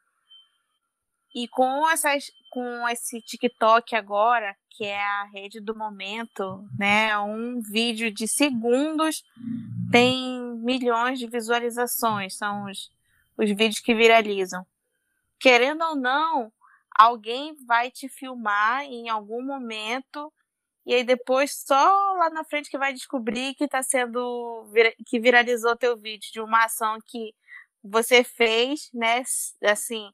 E 1.34 1.48
com 1.48 1.90
essas, 1.90 2.32
com 2.52 2.88
esse 2.88 3.22
TikTok 3.22 3.96
agora, 3.96 4.56
que 4.70 4.86
é 4.86 5.02
a 5.02 5.24
rede 5.26 5.60
do 5.60 5.76
momento, 5.76 6.68
né, 6.78 7.18
um 7.20 7.62
vídeo 7.62 8.12
de 8.12 8.28
segundos 8.28 9.24
tem 9.92 10.42
milhões 10.58 11.20
de 11.20 11.28
visualizações, 11.28 12.36
são 12.36 12.66
os, 12.66 12.92
os 13.38 13.50
vídeos 13.50 13.80
que 13.80 13.94
viralizam. 13.94 14.66
Querendo 15.40 15.84
ou 15.84 15.96
não, 15.96 16.52
alguém 16.96 17.56
vai 17.66 17.92
te 17.92 18.08
filmar 18.08 18.84
em 18.84 19.10
algum 19.10 19.44
momento 19.44 20.32
e 20.86 20.94
aí 20.94 21.04
depois 21.04 21.56
só 21.66 22.14
lá 22.18 22.30
na 22.30 22.44
frente 22.44 22.70
que 22.70 22.78
vai 22.78 22.94
descobrir 22.94 23.56
que 23.56 23.64
está 23.64 23.82
sendo 23.82 24.66
que 25.06 25.20
viralizou 25.20 25.76
teu 25.78 25.96
vídeo 25.98 26.32
de 26.32 26.42
uma 26.42 26.66
ação 26.66 26.98
que 27.06 27.34
você 27.84 28.24
fez, 28.24 28.90
né? 28.94 29.24
Assim, 29.64 30.12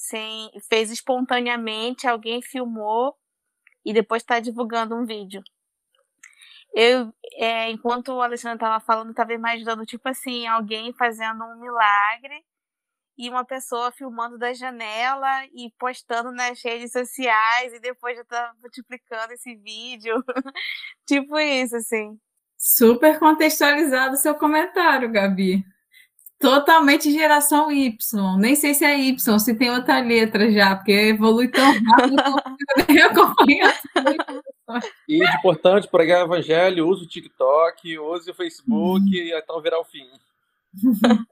sem 0.00 0.50
fez 0.66 0.90
espontaneamente, 0.90 2.08
alguém 2.08 2.40
filmou 2.40 3.14
e 3.84 3.92
depois 3.92 4.22
está 4.22 4.40
divulgando 4.40 4.96
um 4.96 5.04
vídeo. 5.04 5.42
Eu, 6.74 7.12
é, 7.34 7.70
enquanto 7.70 8.08
o 8.08 8.22
Alexandre 8.22 8.56
estava 8.56 8.80
falando, 8.80 9.10
estava 9.10 9.34
imaginando 9.34 9.84
tipo 9.84 10.08
assim 10.08 10.46
alguém 10.46 10.94
fazendo 10.94 11.44
um 11.44 11.60
milagre 11.60 12.42
e 13.18 13.28
uma 13.28 13.44
pessoa 13.44 13.92
filmando 13.92 14.38
da 14.38 14.54
janela 14.54 15.44
e 15.52 15.70
postando 15.78 16.32
nas 16.32 16.62
redes 16.64 16.92
sociais 16.92 17.74
e 17.74 17.78
depois 17.78 18.16
já 18.16 18.24
tá 18.24 18.54
multiplicando 18.58 19.34
esse 19.34 19.54
vídeo. 19.56 20.24
tipo 21.06 21.38
isso, 21.38 21.76
assim. 21.76 22.18
Super 22.56 23.18
contextualizado 23.18 24.14
o 24.14 24.18
seu 24.18 24.34
comentário, 24.34 25.12
Gabi. 25.12 25.62
Totalmente 26.40 27.12
geração 27.12 27.70
Y. 27.70 28.38
Nem 28.38 28.56
sei 28.56 28.72
se 28.72 28.82
é 28.82 28.98
Y, 28.98 29.38
se 29.38 29.54
tem 29.54 29.70
outra 29.70 30.00
letra 30.00 30.50
já, 30.50 30.74
porque 30.74 30.90
evolui 30.90 31.48
tão 31.48 31.70
rápido 31.84 32.16
que 32.86 32.98
eu 32.98 33.06
acompanhar. 33.10 33.78
E 35.06 35.18
de 35.18 35.36
importante, 35.36 35.86
pregar 35.86 36.22
o 36.22 36.24
evangelho, 36.24 36.88
use 36.88 37.04
o 37.04 37.06
TikTok, 37.06 37.98
use 37.98 38.30
o 38.30 38.34
Facebook 38.34 39.04
hum. 39.04 39.12
e 39.12 39.38
então 39.38 39.60
virar 39.60 39.80
o 39.80 39.84
fim. 39.84 40.08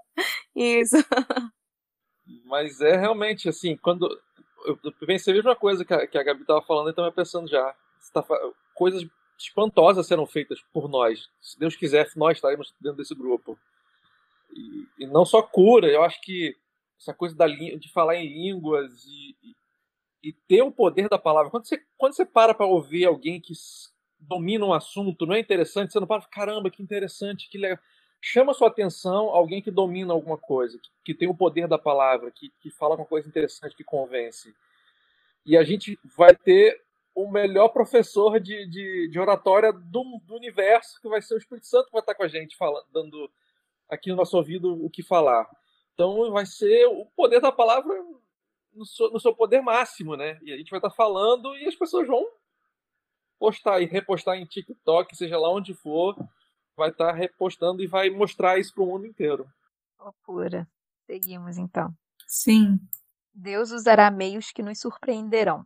Isso. 0.54 0.96
Mas 2.44 2.78
é 2.82 2.94
realmente 2.94 3.48
assim, 3.48 3.78
quando 3.78 4.20
eu 4.66 4.76
pensei 5.06 5.32
a 5.32 5.36
mesma 5.36 5.56
coisa 5.56 5.86
que 5.86 5.94
a, 5.94 6.06
que 6.06 6.18
a 6.18 6.22
Gabi 6.22 6.42
estava 6.42 6.60
falando, 6.60 6.90
então 6.90 7.06
eu 7.06 7.12
pensando 7.12 7.48
já, 7.48 7.74
tá, 8.12 8.22
coisas 8.74 9.06
espantosas 9.38 10.06
serão 10.06 10.26
feitas 10.26 10.60
por 10.70 10.86
nós. 10.86 11.30
Se 11.40 11.58
Deus 11.58 11.76
quiser, 11.76 12.06
nós 12.14 12.36
estaremos 12.36 12.74
dentro 12.78 12.98
desse 12.98 13.14
grupo. 13.14 13.58
E, 14.50 15.04
e 15.04 15.06
não 15.06 15.24
só 15.24 15.42
cura, 15.42 15.88
eu 15.88 16.02
acho 16.02 16.20
que 16.20 16.56
essa 17.00 17.14
coisa 17.14 17.36
da, 17.36 17.46
de 17.46 17.90
falar 17.92 18.16
em 18.16 18.26
línguas 18.26 19.04
e, 19.04 19.36
e, 19.42 20.28
e 20.30 20.32
ter 20.32 20.62
o 20.62 20.72
poder 20.72 21.08
da 21.08 21.18
palavra. 21.18 21.50
Quando 21.50 21.66
você, 21.66 21.80
quando 21.96 22.14
você 22.14 22.24
para 22.24 22.54
para 22.54 22.66
ouvir 22.66 23.04
alguém 23.04 23.40
que 23.40 23.52
domina 24.18 24.64
um 24.64 24.72
assunto, 24.72 25.26
não 25.26 25.34
é 25.34 25.40
interessante, 25.40 25.92
você 25.92 26.00
não 26.00 26.06
para, 26.06 26.22
caramba, 26.22 26.70
que 26.70 26.82
interessante, 26.82 27.48
que 27.48 27.58
legal 27.58 27.78
chama 28.20 28.54
sua 28.54 28.68
atenção 28.68 29.28
alguém 29.28 29.62
que 29.62 29.70
domina 29.70 30.12
alguma 30.12 30.36
coisa, 30.36 30.78
que, 30.78 30.90
que 31.04 31.14
tem 31.14 31.28
o 31.28 31.34
poder 31.34 31.68
da 31.68 31.78
palavra, 31.78 32.30
que, 32.30 32.52
que 32.60 32.70
fala 32.70 32.96
uma 32.96 33.06
coisa 33.06 33.28
interessante, 33.28 33.76
que 33.76 33.84
convence. 33.84 34.54
E 35.46 35.56
a 35.56 35.62
gente 35.62 35.98
vai 36.16 36.34
ter 36.34 36.82
o 37.14 37.30
melhor 37.30 37.68
professor 37.68 38.38
de, 38.38 38.66
de, 38.66 39.08
de 39.08 39.18
oratória 39.18 39.72
do, 39.72 40.20
do, 40.24 40.36
universo, 40.36 41.00
que 41.00 41.08
vai 41.08 41.20
ser 41.22 41.34
o 41.34 41.38
Espírito 41.38 41.66
Santo 41.66 41.86
que 41.86 41.92
vai 41.92 42.00
estar 42.00 42.14
com 42.14 42.22
a 42.22 42.28
gente, 42.28 42.56
falando, 42.56 42.86
dando 42.92 43.30
aqui 43.88 44.10
no 44.10 44.16
nosso 44.16 44.36
ouvido 44.36 44.72
o 44.84 44.90
que 44.90 45.02
falar. 45.02 45.48
Então 45.94 46.30
vai 46.30 46.46
ser 46.46 46.86
o 46.86 47.06
poder 47.16 47.40
da 47.40 47.50
palavra 47.50 47.94
no 48.72 48.86
seu, 48.86 49.10
no 49.10 49.18
seu 49.18 49.34
poder 49.34 49.60
máximo, 49.60 50.16
né? 50.16 50.38
E 50.42 50.52
a 50.52 50.56
gente 50.56 50.70
vai 50.70 50.78
estar 50.78 50.90
falando 50.90 51.56
e 51.56 51.66
as 51.66 51.74
pessoas 51.74 52.06
vão 52.06 52.24
postar 53.38 53.80
e 53.80 53.86
repostar 53.86 54.36
em 54.36 54.44
TikTok, 54.44 55.16
seja 55.16 55.38
lá 55.38 55.50
onde 55.50 55.74
for, 55.74 56.16
vai 56.76 56.90
estar 56.90 57.08
tá 57.08 57.12
repostando 57.12 57.82
e 57.82 57.86
vai 57.86 58.10
mostrar 58.10 58.58
isso 58.58 58.74
para 58.74 58.82
o 58.82 58.86
mundo 58.86 59.06
inteiro. 59.06 59.48
Loucura. 59.98 60.68
Seguimos 61.06 61.56
então. 61.56 61.92
Sim. 62.26 62.78
Deus 63.32 63.70
usará 63.70 64.10
meios 64.10 64.50
que 64.52 64.62
nos 64.62 64.80
surpreenderão. 64.80 65.64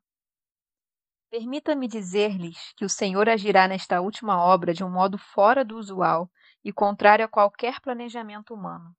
Permita-me 1.31 1.89
dizer-lhes 1.89 2.75
que 2.77 2.85
o 2.85 2.89
Senhor 2.89 3.29
agirá 3.29 3.67
nesta 3.67 4.01
última 4.01 4.43
obra 4.43 4.75
de 4.75 4.85
um 4.85 4.91
modo 4.91 5.17
fora 5.17 5.65
do 5.65 5.79
usual 5.79 6.31
e 6.65 6.73
contrário 6.73 7.25
a 7.25 7.29
qualquer 7.29 7.81
planejamento 7.81 8.55
humano. 8.55 8.95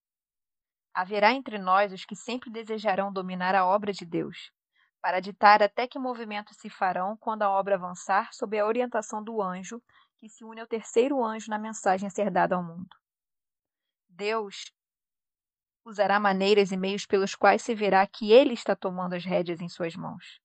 Haverá 0.94 1.32
entre 1.32 1.58
nós 1.58 1.92
os 1.92 2.06
que 2.06 2.16
sempre 2.16 2.50
desejarão 2.50 3.12
dominar 3.12 3.56
a 3.56 3.66
obra 3.66 3.92
de 3.92 4.06
Deus, 4.06 4.52
para 5.02 5.20
ditar 5.20 5.62
até 5.64 5.88
que 5.88 6.00
movimentos 6.00 6.58
se 6.58 6.70
farão 6.70 7.18
quando 7.18 7.42
a 7.42 7.50
obra 7.50 7.76
avançar 7.76 8.34
sob 8.34 8.58
a 8.58 8.66
orientação 8.66 9.24
do 9.24 9.42
anjo 9.42 9.82
que 10.18 10.30
se 10.30 10.46
une 10.46 10.62
ao 10.62 10.68
terceiro 10.68 11.24
anjo 11.24 11.50
na 11.50 11.58
mensagem 11.58 12.08
a 12.08 12.10
ser 12.10 12.32
dada 12.32 12.56
ao 12.56 12.64
mundo. 12.64 12.96
Deus 14.08 14.72
usará 15.86 16.20
maneiras 16.20 16.72
e 16.72 16.78
meios 16.78 17.06
pelos 17.06 17.36
quais 17.36 17.62
se 17.62 17.76
verá 17.76 18.06
que 18.08 18.32
ele 18.32 18.54
está 18.54 18.76
tomando 18.76 19.16
as 19.16 19.26
rédeas 19.26 19.60
em 19.60 19.68
suas 19.68 19.96
mãos. 19.96 20.43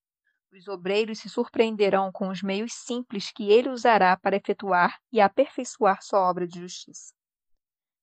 Os 0.51 0.67
obreiros 0.67 1.19
se 1.19 1.29
surpreenderão 1.29 2.11
com 2.11 2.29
os 2.29 2.41
meios 2.41 2.73
simples 2.73 3.31
que 3.31 3.51
ele 3.51 3.69
usará 3.69 4.17
para 4.17 4.35
efetuar 4.35 4.99
e 5.11 5.21
aperfeiçoar 5.21 6.01
sua 6.01 6.27
obra 6.27 6.47
de 6.47 6.59
justiça. 6.59 7.13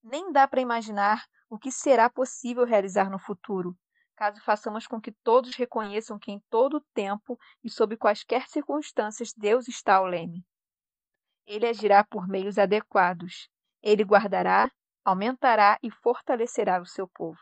Nem 0.03 0.31
dá 0.31 0.47
para 0.47 0.61
imaginar 0.61 1.27
o 1.51 1.59
que 1.59 1.73
será 1.73 2.09
possível 2.09 2.65
realizar 2.65 3.11
no 3.11 3.19
futuro, 3.19 3.77
caso 4.15 4.41
façamos 4.43 4.87
com 4.87 5.01
que 5.01 5.13
todos 5.25 5.57
reconheçam 5.57 6.19
que 6.19 6.31
em 6.31 6.41
todo 6.49 6.79
o 6.79 6.85
tempo 6.95 7.39
e 7.65 7.69
sob 7.69 7.97
quaisquer 7.97 8.47
circunstâncias 8.49 9.33
Deus 9.37 9.67
está 9.67 9.97
ao 9.97 10.07
leme. 10.07 10.45
Ele 11.47 11.67
agirá 11.67 12.05
por 12.05 12.27
meios 12.27 12.59
adequados. 12.59 13.49
Ele 13.83 14.03
guardará, 14.03 14.71
aumentará 15.05 15.79
e 15.83 15.91
fortalecerá 15.91 16.81
o 16.81 16.87
seu 16.87 17.07
povo. 17.07 17.39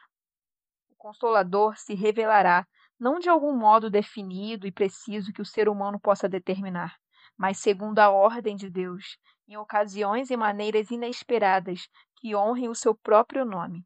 O 0.91 0.97
Consolador 0.97 1.77
se 1.77 1.95
revelará 1.95 2.67
não 2.99 3.19
de 3.19 3.29
algum 3.29 3.57
modo 3.57 3.91
definido 3.91 4.67
e 4.67 4.73
preciso 4.73 5.33
que 5.33 5.43
o 5.43 5.47
ser 5.47 5.69
humano 5.69 5.99
possa 5.99 6.29
determinar, 6.29 6.97
mas 7.37 7.59
segundo 7.59 7.99
a 7.99 8.11
ordem 8.11 8.57
de 8.57 8.71
Deus, 8.71 9.19
em 9.47 9.57
ocasiões 9.57 10.31
e 10.31 10.37
maneiras 10.37 10.91
inesperadas 10.91 11.89
que 12.17 12.35
honrem 12.35 12.69
o 12.69 12.75
seu 12.75 12.95
próprio 12.95 13.45
nome. 13.45 13.85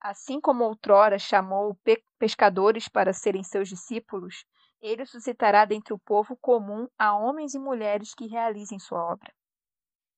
Assim 0.00 0.40
como 0.40 0.64
outrora 0.64 1.18
chamou 1.18 1.76
pescadores 2.18 2.88
para 2.88 3.12
serem 3.12 3.42
seus 3.42 3.68
discípulos, 3.68 4.44
ele 4.80 5.04
suscitará 5.04 5.64
dentre 5.64 5.92
o 5.92 5.98
povo 5.98 6.36
comum 6.36 6.86
a 6.98 7.16
homens 7.16 7.54
e 7.54 7.58
mulheres 7.58 8.14
que 8.14 8.26
realizem 8.26 8.78
sua 8.78 9.02
obra. 9.02 9.34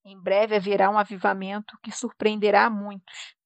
Em 0.04 0.20
breve 0.20 0.56
haverá 0.56 0.90
um 0.90 0.98
avivamento 0.98 1.78
que 1.82 1.92
surpreenderá 1.92 2.66
a 2.66 2.70
muitos. 2.70 3.37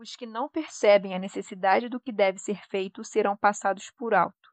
Os 0.00 0.14
que 0.14 0.26
não 0.26 0.48
percebem 0.48 1.12
a 1.12 1.18
necessidade 1.18 1.88
do 1.88 1.98
que 1.98 2.12
deve 2.12 2.38
ser 2.38 2.64
feito 2.68 3.02
serão 3.02 3.36
passados 3.36 3.90
por 3.90 4.14
alto, 4.14 4.48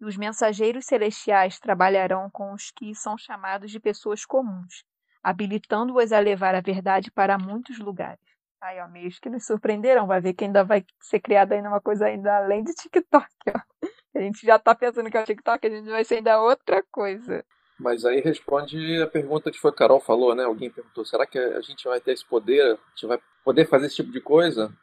e 0.00 0.04
os 0.04 0.16
mensageiros 0.16 0.86
celestiais 0.86 1.60
trabalharão 1.60 2.28
com 2.28 2.52
os 2.52 2.72
que 2.72 2.92
são 2.96 3.16
chamados 3.16 3.70
de 3.70 3.78
pessoas 3.78 4.24
comuns, 4.24 4.82
habilitando-os 5.22 6.12
a 6.12 6.18
levar 6.18 6.56
a 6.56 6.60
verdade 6.60 7.12
para 7.12 7.38
muitos 7.38 7.78
lugares. 7.78 8.18
Aí, 8.60 8.80
ó, 8.80 8.88
meios 8.88 9.20
que 9.20 9.30
nos 9.30 9.46
surpreenderão. 9.46 10.08
Vai 10.08 10.20
ver 10.20 10.34
que 10.34 10.44
ainda 10.44 10.64
vai 10.64 10.84
ser 11.00 11.20
criada 11.20 11.54
ainda 11.54 11.68
uma 11.68 11.80
coisa 11.80 12.06
ainda 12.06 12.36
além 12.36 12.64
de 12.64 12.74
TikTok, 12.74 13.28
ó. 13.54 13.60
A 14.16 14.20
gente 14.20 14.44
já 14.44 14.58
tá 14.58 14.74
pensando 14.74 15.08
que 15.08 15.16
é 15.16 15.22
o 15.22 15.24
TikTok, 15.24 15.64
a 15.64 15.70
gente 15.70 15.88
vai 15.88 16.02
ser 16.02 16.16
ainda 16.16 16.42
outra 16.42 16.82
coisa. 16.90 17.44
Mas 17.78 18.04
aí 18.04 18.20
responde 18.20 19.00
a 19.00 19.06
pergunta 19.06 19.50
que 19.52 19.60
foi 19.60 19.70
a 19.70 19.74
Carol 19.74 20.00
falou, 20.00 20.34
né? 20.34 20.42
Alguém 20.42 20.70
perguntou: 20.70 21.04
será 21.04 21.24
que 21.24 21.38
a 21.38 21.60
gente 21.60 21.86
vai 21.86 22.00
ter 22.00 22.12
esse 22.12 22.24
poder? 22.24 22.62
A 22.62 22.90
gente 22.90 23.06
vai 23.06 23.20
poder 23.44 23.68
fazer 23.68 23.86
esse 23.86 23.96
tipo 23.96 24.10
de 24.10 24.20
coisa? 24.20 24.74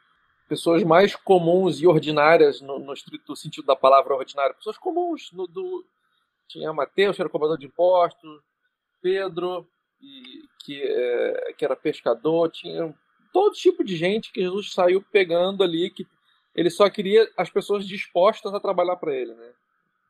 Pessoas 0.48 0.82
mais 0.84 1.16
comuns 1.16 1.80
e 1.80 1.86
ordinárias, 1.86 2.60
no, 2.60 2.78
no 2.78 2.92
estrito 2.92 3.34
sentido 3.34 3.66
da 3.66 3.74
palavra 3.74 4.14
ordinária, 4.14 4.54
pessoas 4.54 4.78
comuns. 4.78 5.32
No, 5.32 5.46
do... 5.46 5.84
Tinha 6.48 6.72
Mateus, 6.72 7.16
que 7.16 7.22
era 7.22 7.28
cobrador 7.28 7.58
de 7.58 7.66
impostos, 7.66 8.40
Pedro, 9.02 9.66
e, 10.00 10.44
que, 10.60 10.82
é, 10.82 11.54
que 11.56 11.64
era 11.64 11.74
pescador, 11.74 12.50
tinha 12.50 12.94
todo 13.32 13.54
tipo 13.54 13.84
de 13.84 13.96
gente 13.96 14.32
que 14.32 14.40
Jesus 14.40 14.72
saiu 14.72 15.02
pegando 15.12 15.62
ali, 15.62 15.90
que 15.90 16.06
ele 16.54 16.70
só 16.70 16.88
queria 16.88 17.30
as 17.36 17.50
pessoas 17.50 17.86
dispostas 17.86 18.54
a 18.54 18.60
trabalhar 18.60 18.96
para 18.96 19.14
ele, 19.14 19.34
né? 19.34 19.52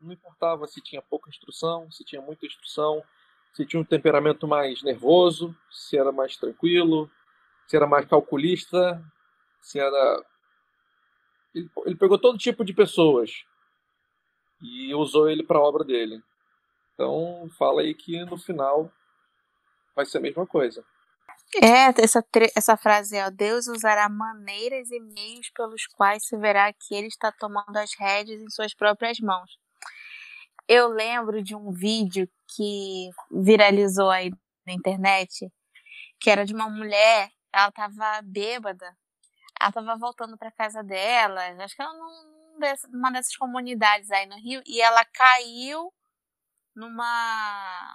Não 0.00 0.12
importava 0.12 0.66
se 0.66 0.80
tinha 0.80 1.02
pouca 1.02 1.28
instrução, 1.28 1.90
se 1.90 2.04
tinha 2.04 2.20
muita 2.20 2.46
instrução, 2.46 3.02
se 3.52 3.64
tinha 3.64 3.80
um 3.80 3.84
temperamento 3.84 4.46
mais 4.46 4.82
nervoso, 4.82 5.56
se 5.70 5.96
era 5.96 6.12
mais 6.12 6.36
tranquilo, 6.36 7.10
se 7.66 7.76
era 7.76 7.86
mais 7.86 8.06
calculista, 8.06 9.02
se 9.66 9.80
era. 9.80 10.24
Ele, 11.52 11.68
ele 11.84 11.96
pegou 11.96 12.18
todo 12.18 12.38
tipo 12.38 12.64
de 12.64 12.72
pessoas 12.72 13.44
e 14.62 14.94
usou 14.94 15.28
ele 15.28 15.42
para 15.42 15.58
a 15.58 15.62
obra 15.62 15.82
dele. 15.82 16.22
Então, 16.94 17.48
fala 17.58 17.80
aí 17.80 17.92
que 17.92 18.24
no 18.24 18.38
final 18.38 18.90
vai 19.94 20.06
ser 20.06 20.18
a 20.18 20.20
mesma 20.20 20.46
coisa. 20.46 20.84
É, 21.60 22.00
essa, 22.00 22.24
essa 22.54 22.76
frase 22.76 23.16
é: 23.16 23.28
Deus 23.28 23.66
usará 23.66 24.08
maneiras 24.08 24.90
e 24.92 25.00
meios 25.00 25.50
pelos 25.50 25.86
quais 25.86 26.26
se 26.26 26.36
verá 26.36 26.72
que 26.72 26.94
ele 26.94 27.08
está 27.08 27.32
tomando 27.32 27.76
as 27.76 27.92
rédeas 27.98 28.40
em 28.40 28.50
suas 28.50 28.72
próprias 28.72 29.18
mãos. 29.18 29.58
Eu 30.68 30.88
lembro 30.88 31.42
de 31.42 31.56
um 31.56 31.72
vídeo 31.72 32.28
que 32.54 33.10
viralizou 33.32 34.10
aí 34.10 34.30
na 34.64 34.72
internet, 34.72 35.48
que 36.20 36.30
era 36.30 36.44
de 36.44 36.54
uma 36.54 36.68
mulher, 36.68 37.30
ela 37.52 37.68
estava 37.68 38.20
bêbada, 38.22 38.96
ela 39.66 39.68
estava 39.68 39.96
voltando 39.96 40.38
para 40.38 40.50
casa 40.50 40.82
dela, 40.82 41.42
acho 41.62 41.74
que 41.74 41.82
ela 41.82 41.92
numa 42.88 43.10
dessas 43.10 43.36
comunidades 43.36 44.10
aí 44.10 44.26
no 44.26 44.36
Rio, 44.36 44.62
e 44.66 44.80
ela 44.80 45.04
caiu 45.04 45.92
numa 46.74 47.94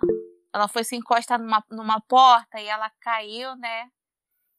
ela 0.53 0.67
foi 0.67 0.83
se 0.83 0.95
encostar 0.95 1.39
numa, 1.39 1.63
numa 1.71 2.01
porta 2.01 2.59
e 2.59 2.67
ela 2.67 2.89
caiu, 2.99 3.55
né? 3.55 3.89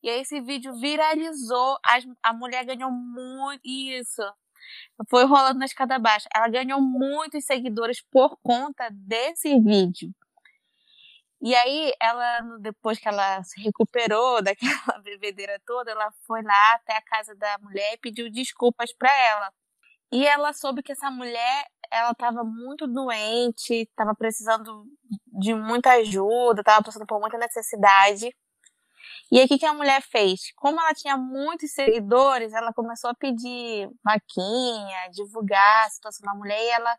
E 0.02 0.08
aí 0.08 0.20
esse 0.20 0.40
vídeo 0.40 0.74
viralizou, 0.80 1.78
as, 1.84 2.04
a 2.22 2.32
mulher 2.32 2.64
ganhou 2.64 2.90
muito. 2.90 3.60
Isso. 3.64 4.22
Foi 5.08 5.24
rolando 5.24 5.58
na 5.58 5.66
escada 5.66 5.98
baixa. 5.98 6.28
Ela 6.34 6.48
ganhou 6.48 6.80
muitos 6.80 7.44
seguidores 7.44 8.00
por 8.00 8.38
conta 8.42 8.88
desse 8.90 9.60
vídeo. 9.60 10.12
E 11.42 11.56
aí, 11.56 11.92
ela, 12.00 12.40
depois 12.60 13.00
que 13.00 13.08
ela 13.08 13.42
se 13.42 13.60
recuperou 13.60 14.40
daquela 14.42 14.98
bebedeira 15.02 15.60
toda, 15.66 15.90
ela 15.90 16.12
foi 16.24 16.40
lá 16.42 16.74
até 16.74 16.96
a 16.96 17.02
casa 17.02 17.34
da 17.34 17.58
mulher 17.58 17.94
e 17.94 17.98
pediu 17.98 18.30
desculpas 18.30 18.92
para 18.92 19.12
ela. 19.12 19.52
E 20.12 20.26
ela 20.26 20.52
soube 20.52 20.82
que 20.82 20.92
essa 20.92 21.10
mulher, 21.10 21.66
ela 21.90 22.12
estava 22.12 22.44
muito 22.44 22.86
doente, 22.86 23.74
estava 23.74 24.14
precisando 24.14 24.86
de 25.40 25.54
muita 25.54 25.92
ajuda, 25.94 26.60
estava 26.60 26.84
passando 26.84 27.06
por 27.06 27.20
muita 27.20 27.38
necessidade. 27.38 28.32
E 29.32 29.40
aí, 29.40 29.46
o 29.46 29.48
que, 29.48 29.66
a 29.66 29.74
mulher 29.74 30.00
fez? 30.02 30.52
Como 30.56 30.80
ela 30.80 30.94
tinha 30.94 31.16
muitos 31.16 31.72
seguidores, 31.72 32.52
ela 32.52 32.72
começou 32.72 33.10
a 33.10 33.14
pedir 33.14 33.90
vaquinha, 34.04 35.10
divulgar 35.10 35.86
a 35.86 35.90
situação 35.90 36.24
da 36.24 36.38
mulher 36.38 36.62
e 36.62 36.68
ela 36.68 36.98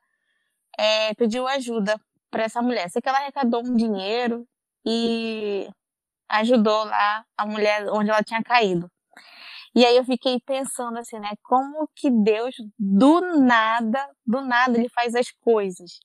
é, 0.78 1.14
pediu 1.14 1.48
ajuda 1.48 2.00
para 2.34 2.44
essa 2.44 2.64
mulher. 2.64 2.90
Sei 2.90 3.00
que 3.00 3.08
ela 3.08 3.20
arrecadou 3.20 3.62
um 3.64 3.76
dinheiro 3.76 4.48
e 4.84 5.70
ajudou 6.28 6.84
lá 6.84 7.24
a 7.38 7.46
mulher 7.46 7.88
onde 7.92 8.10
ela 8.10 8.24
tinha 8.24 8.44
caído. 8.44 8.90
E 9.76 9.86
aí 9.86 9.96
eu 9.96 10.04
fiquei 10.04 10.40
pensando 10.40 10.98
assim, 10.98 11.20
né? 11.20 11.30
Como 11.44 11.88
que 11.96 12.10
Deus, 12.10 12.56
do 12.78 13.22
nada, 13.40 14.10
do 14.26 14.42
nada, 14.42 14.78
ele 14.78 14.90
faz 14.90 15.14
as 15.14 15.32
coisas. 15.32 16.00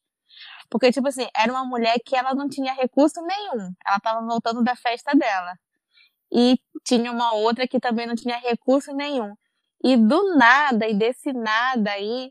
Porque, 0.71 0.93
tipo 0.93 1.09
assim, 1.09 1.27
era 1.35 1.51
uma 1.51 1.65
mulher 1.65 1.97
que 2.05 2.15
ela 2.15 2.35
não 2.35 2.49
tinha 2.49 2.75
recurso 2.75 3.21
nenhum. 3.23 3.73
Ela 3.87 3.97
estava 3.97 4.27
voltando 4.27 4.63
da 4.63 4.77
festa 4.77 5.13
dela. 5.15 5.55
E 6.31 6.59
tinha 6.85 7.11
uma 7.11 7.33
outra 7.35 7.67
que 7.67 7.81
também 7.81 8.07
não 8.07 8.15
tinha 8.15 8.37
recurso 8.37 8.93
nenhum. 8.95 9.35
E 9.83 9.97
do 9.97 10.37
nada, 10.37 10.87
e 10.87 10.95
desse 10.95 11.33
nada 11.33 11.93
aí, 11.93 12.31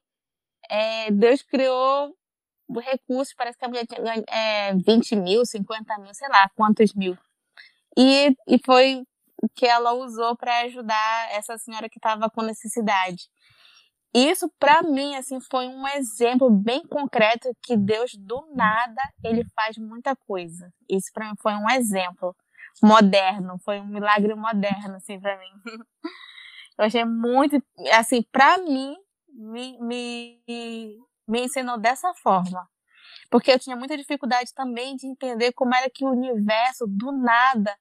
é, 0.69 1.12
Deus 1.12 1.41
criou 1.41 2.15
recursos. 2.69 3.34
Parece 3.34 3.58
que 3.58 3.65
a 3.65 3.67
mulher 3.67 3.86
tinha 3.86 4.23
é, 4.30 4.73
20 4.73 5.15
mil, 5.15 5.45
50 5.45 5.97
mil, 5.99 6.13
sei 6.13 6.27
lá 6.30 6.49
quantos 6.56 6.93
mil. 6.93 7.17
E, 7.97 8.36
e 8.47 8.60
foi 8.65 9.03
que 9.56 9.65
ela 9.65 9.93
usou 9.93 10.36
para 10.36 10.62
ajudar 10.62 11.30
essa 11.32 11.58
senhora 11.58 11.89
que 11.89 11.97
estava 11.97 12.30
com 12.30 12.41
necessidade. 12.41 13.30
Isso 14.13 14.51
para 14.60 14.82
mim 14.84 15.15
assim 15.15 15.39
foi 15.39 15.67
um 15.67 15.88
exemplo 15.88 16.49
bem 16.49 16.86
concreto 16.88 17.56
que 17.62 17.75
Deus 17.75 18.15
do 18.15 18.47
nada 18.56 19.01
ele 19.23 19.43
faz 19.56 19.77
muita 19.77 20.15
coisa. 20.15 20.71
Isso 20.89 21.12
para 21.13 21.30
mim 21.30 21.36
foi 21.39 21.53
um 21.53 21.69
exemplo 21.69 22.36
moderno, 22.82 23.60
foi 23.63 23.80
um 23.80 23.88
milagre 23.88 24.34
moderno 24.34 24.95
assim 24.95 25.19
para 25.19 25.38
mim. 25.38 25.51
Eu 26.77 26.86
achei 26.86 27.06
muito 27.06 27.62
assim 27.93 28.23
para 28.32 28.60
mim 28.60 28.95
me, 29.34 29.77
me 29.80 30.99
me 31.28 31.44
ensinou 31.44 31.78
dessa 31.78 32.13
forma. 32.13 32.68
Porque 33.30 33.52
eu 33.52 33.60
tinha 33.60 33.76
muita 33.76 33.98
dificuldade 33.98 34.54
também 34.54 34.96
de 34.96 35.08
entender 35.08 35.52
como 35.52 35.76
era 35.76 35.90
que 35.90 36.06
o 36.06 36.12
universo 36.12 36.88
do 36.88 37.12
nada 37.12 37.78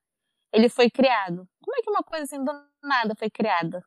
ele 0.53 0.69
foi 0.69 0.91
criado. 0.91 1.49
Como 1.63 1.77
é 1.77 1.83
que 1.83 1.91
uma 1.91 2.03
coisa 2.03 2.25
assim 2.25 2.43
do 2.43 2.53
nada 2.83 3.15
foi 3.15 3.31
criada? 3.31 3.85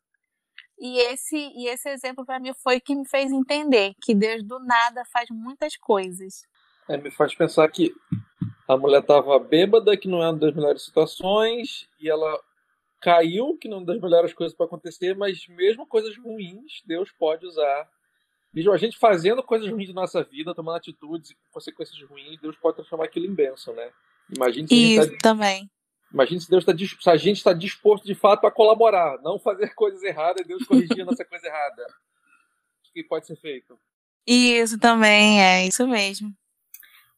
E 0.80 0.98
esse, 1.00 1.36
e 1.36 1.68
esse 1.68 1.90
exemplo 1.90 2.26
para 2.26 2.40
mim 2.40 2.54
foi 2.54 2.80
que 2.80 2.96
me 2.96 3.08
fez 3.08 3.32
entender 3.32 3.94
que 4.02 4.16
Deus 4.16 4.44
do 4.44 4.60
nada 4.60 5.04
faz 5.12 5.28
muitas 5.30 5.76
coisas. 5.76 6.46
É, 6.88 6.96
me 6.96 7.12
faz 7.12 7.36
pensar 7.36 7.70
que 7.70 7.94
a 8.68 8.78
mulher 8.78 9.02
estava 9.02 9.38
bêbada, 9.40 9.98
que 9.98 10.08
não 10.08 10.24
é 10.24 10.30
uma 10.30 10.40
das 10.40 10.54
melhores 10.54 10.84
situações, 10.84 11.90
e 12.00 12.10
ela 12.10 12.40
caiu, 13.02 13.58
que 13.58 13.68
não 13.68 13.78
é 13.78 13.80
uma 13.82 13.86
das 13.88 14.02
melhores 14.02 14.34
coisas 14.34 14.56
para 14.56 14.66
acontecer, 14.66 15.16
mas 15.16 15.48
mesmo 15.50 15.86
coisas 15.86 16.18
ruins, 16.18 16.82
Deus 16.86 17.12
pode 17.12 17.46
usar. 17.46 17.90
Mesmo 18.54 18.72
a 18.72 18.78
gente 18.78 18.98
fazendo 18.98 19.44
coisas 19.44 19.70
ruins 19.70 19.90
na 19.90 20.02
nossa 20.02 20.24
vida, 20.24 20.56
tomando 20.56 20.78
atitudes 20.78 21.32
e 21.32 21.38
consequências 21.52 22.02
ruins, 22.02 22.40
Deus 22.42 22.56
pode 22.58 22.78
transformar 22.78 23.06
aquilo 23.06 23.26
em 23.26 23.34
bênção, 23.34 23.76
né? 23.76 23.92
Imagine 24.36 24.68
se 24.68 24.76
Isso 24.76 25.02
a 25.02 25.04
gente 25.06 25.18
tá... 25.18 25.30
também. 25.30 25.70
Imagine 26.12 26.42
se 26.42 26.50
Deus 26.50 26.64
está 26.68 27.02
se 27.02 27.10
a 27.10 27.18
gente 27.18 27.38
está 27.38 27.54
disposto 27.54 28.06
de 28.06 28.16
fato 28.16 28.48
a 28.48 28.52
colaborar, 28.52 29.20
não 29.22 29.40
fazer 29.40 29.70
coisas 29.76 30.02
erradas 30.02 30.44
e 30.44 30.48
Deus 30.48 30.66
corrigir 30.66 31.02
a 31.02 31.06
nossa 31.06 31.24
coisa 31.24 31.46
errada. 31.48 31.84
O 32.90 32.94
que 32.94 33.04
pode 33.04 33.28
ser 33.28 33.36
feito? 33.36 33.78
Isso 34.26 34.80
também, 34.80 35.42
é 35.42 35.68
isso 35.68 35.88
mesmo. 35.88 36.34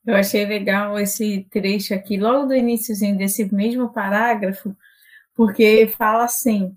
Eu 0.06 0.15
achei 0.15 0.46
legal 0.46 1.00
esse 1.00 1.48
trecho 1.52 1.94
aqui, 1.94 2.17
logo 2.17 2.48
do 2.48 2.56
iníciozinho 2.56 3.17
desse 3.17 3.54
mesmo 3.54 3.94
parágrafo, 3.94 4.76
porque 5.36 5.88
fala 5.96 6.26
assim: 6.26 6.76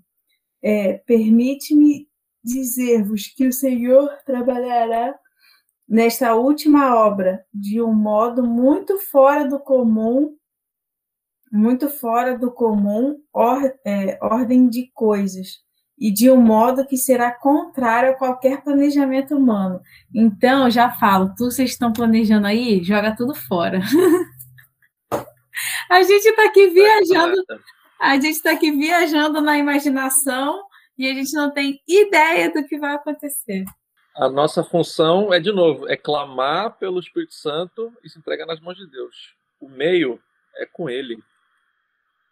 é, 0.61 0.93
permite-me 0.99 2.07
dizer-vos 2.45 3.27
que 3.27 3.47
o 3.47 3.53
Senhor 3.53 4.09
trabalhará 4.25 5.15
nesta 5.87 6.35
última 6.35 6.95
obra 6.95 7.43
de 7.53 7.81
um 7.81 7.93
modo 7.93 8.43
muito 8.43 8.97
fora 8.97 9.47
do 9.47 9.59
comum 9.59 10.35
muito 11.51 11.89
fora 11.89 12.37
do 12.37 12.51
comum 12.51 13.17
or, 13.33 13.73
é, 13.85 14.17
ordem 14.21 14.67
de 14.67 14.91
coisas 14.93 15.59
e 15.97 16.11
de 16.11 16.29
um 16.29 16.41
modo 16.41 16.85
que 16.85 16.97
será 16.97 17.31
contrário 17.31 18.11
a 18.11 18.15
qualquer 18.15 18.61
planejamento 18.61 19.35
humano. 19.35 19.79
Então, 20.13 20.69
já 20.69 20.91
falo, 20.91 21.29
tudo 21.29 21.51
vocês 21.51 21.71
estão 21.71 21.93
planejando 21.93 22.47
aí, 22.47 22.83
joga 22.83 23.15
tudo 23.15 23.33
fora. 23.33 23.79
a 25.89 26.03
gente 26.03 26.25
está 26.25 26.45
aqui 26.45 26.67
viajando, 26.67 27.37
a 28.01 28.15
gente 28.15 28.31
está 28.31 28.51
aqui 28.51 28.71
viajando 28.71 29.39
na 29.39 29.57
imaginação 29.57 30.64
e 30.97 31.09
a 31.09 31.13
gente 31.13 31.33
não 31.33 31.51
tem 31.51 31.79
ideia 31.87 32.51
do 32.51 32.65
que 32.65 32.77
vai 32.77 32.95
acontecer. 32.95 33.65
A 34.15 34.29
nossa 34.29 34.63
função 34.63 35.33
é, 35.33 35.39
de 35.39 35.51
novo, 35.51 35.89
é 35.89 35.97
clamar 35.97 36.77
pelo 36.77 36.99
Espírito 36.99 37.33
Santo 37.33 37.91
e 38.03 38.09
se 38.09 38.17
entregar 38.17 38.45
nas 38.45 38.61
mãos 38.61 38.77
de 38.77 38.89
Deus. 38.89 39.35
O 39.59 39.67
meio 39.67 40.19
é 40.55 40.65
com 40.65 40.89
Ele. 40.89 41.17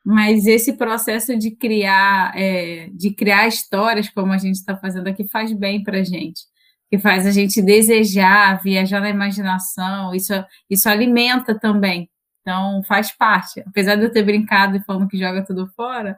Mas 0.04 0.48
esse 0.48 0.74
processo 0.74 1.38
de 1.38 1.52
criar, 1.52 2.34
é, 2.38 2.90
de 2.94 3.14
criar 3.14 3.48
histórias, 3.48 4.10
como 4.10 4.34
a 4.34 4.38
gente 4.38 4.56
está 4.56 4.76
fazendo 4.78 5.08
aqui, 5.08 5.28
faz 5.28 5.52
bem 5.54 5.84
para 5.84 6.00
a 6.00 6.04
gente. 6.04 6.42
Que 6.90 6.98
faz 7.00 7.26
a 7.26 7.32
gente 7.32 7.62
desejar, 7.62 8.62
viajar 8.62 9.00
na 9.00 9.10
imaginação, 9.10 10.14
isso, 10.14 10.34
isso 10.70 10.88
alimenta 10.88 11.58
também. 11.58 12.10
Então, 12.42 12.84
faz 12.84 13.12
parte. 13.16 13.62
Apesar 13.62 13.96
de 13.96 14.04
eu 14.04 14.12
ter 14.12 14.24
brincado 14.24 14.76
e 14.78 14.84
falando 14.84 15.08
que 15.08 15.18
joga 15.18 15.46
tudo 15.46 15.68
fora, 15.76 16.18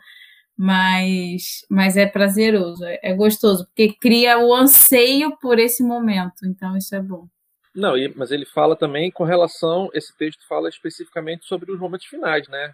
mas, 0.58 1.66
mas 1.70 1.98
é 1.98 2.06
prazeroso, 2.06 2.84
é, 2.86 3.00
é 3.02 3.14
gostoso, 3.14 3.66
porque 3.66 3.94
cria 3.94 4.40
o 4.40 4.54
anseio 4.54 5.38
por 5.38 5.60
esse 5.60 5.84
momento. 5.84 6.46
Então, 6.46 6.78
isso 6.78 6.96
é 6.96 7.02
bom. 7.02 7.28
Não, 7.74 7.94
mas 8.16 8.32
ele 8.32 8.46
fala 8.46 8.76
também 8.76 9.12
com 9.12 9.26
relação, 9.26 9.90
esse 9.94 10.16
texto 10.16 10.48
fala 10.48 10.70
especificamente 10.70 11.46
sobre 11.46 11.72
os 11.72 11.80
momentos 11.80 12.06
finais, 12.06 12.48
né? 12.48 12.74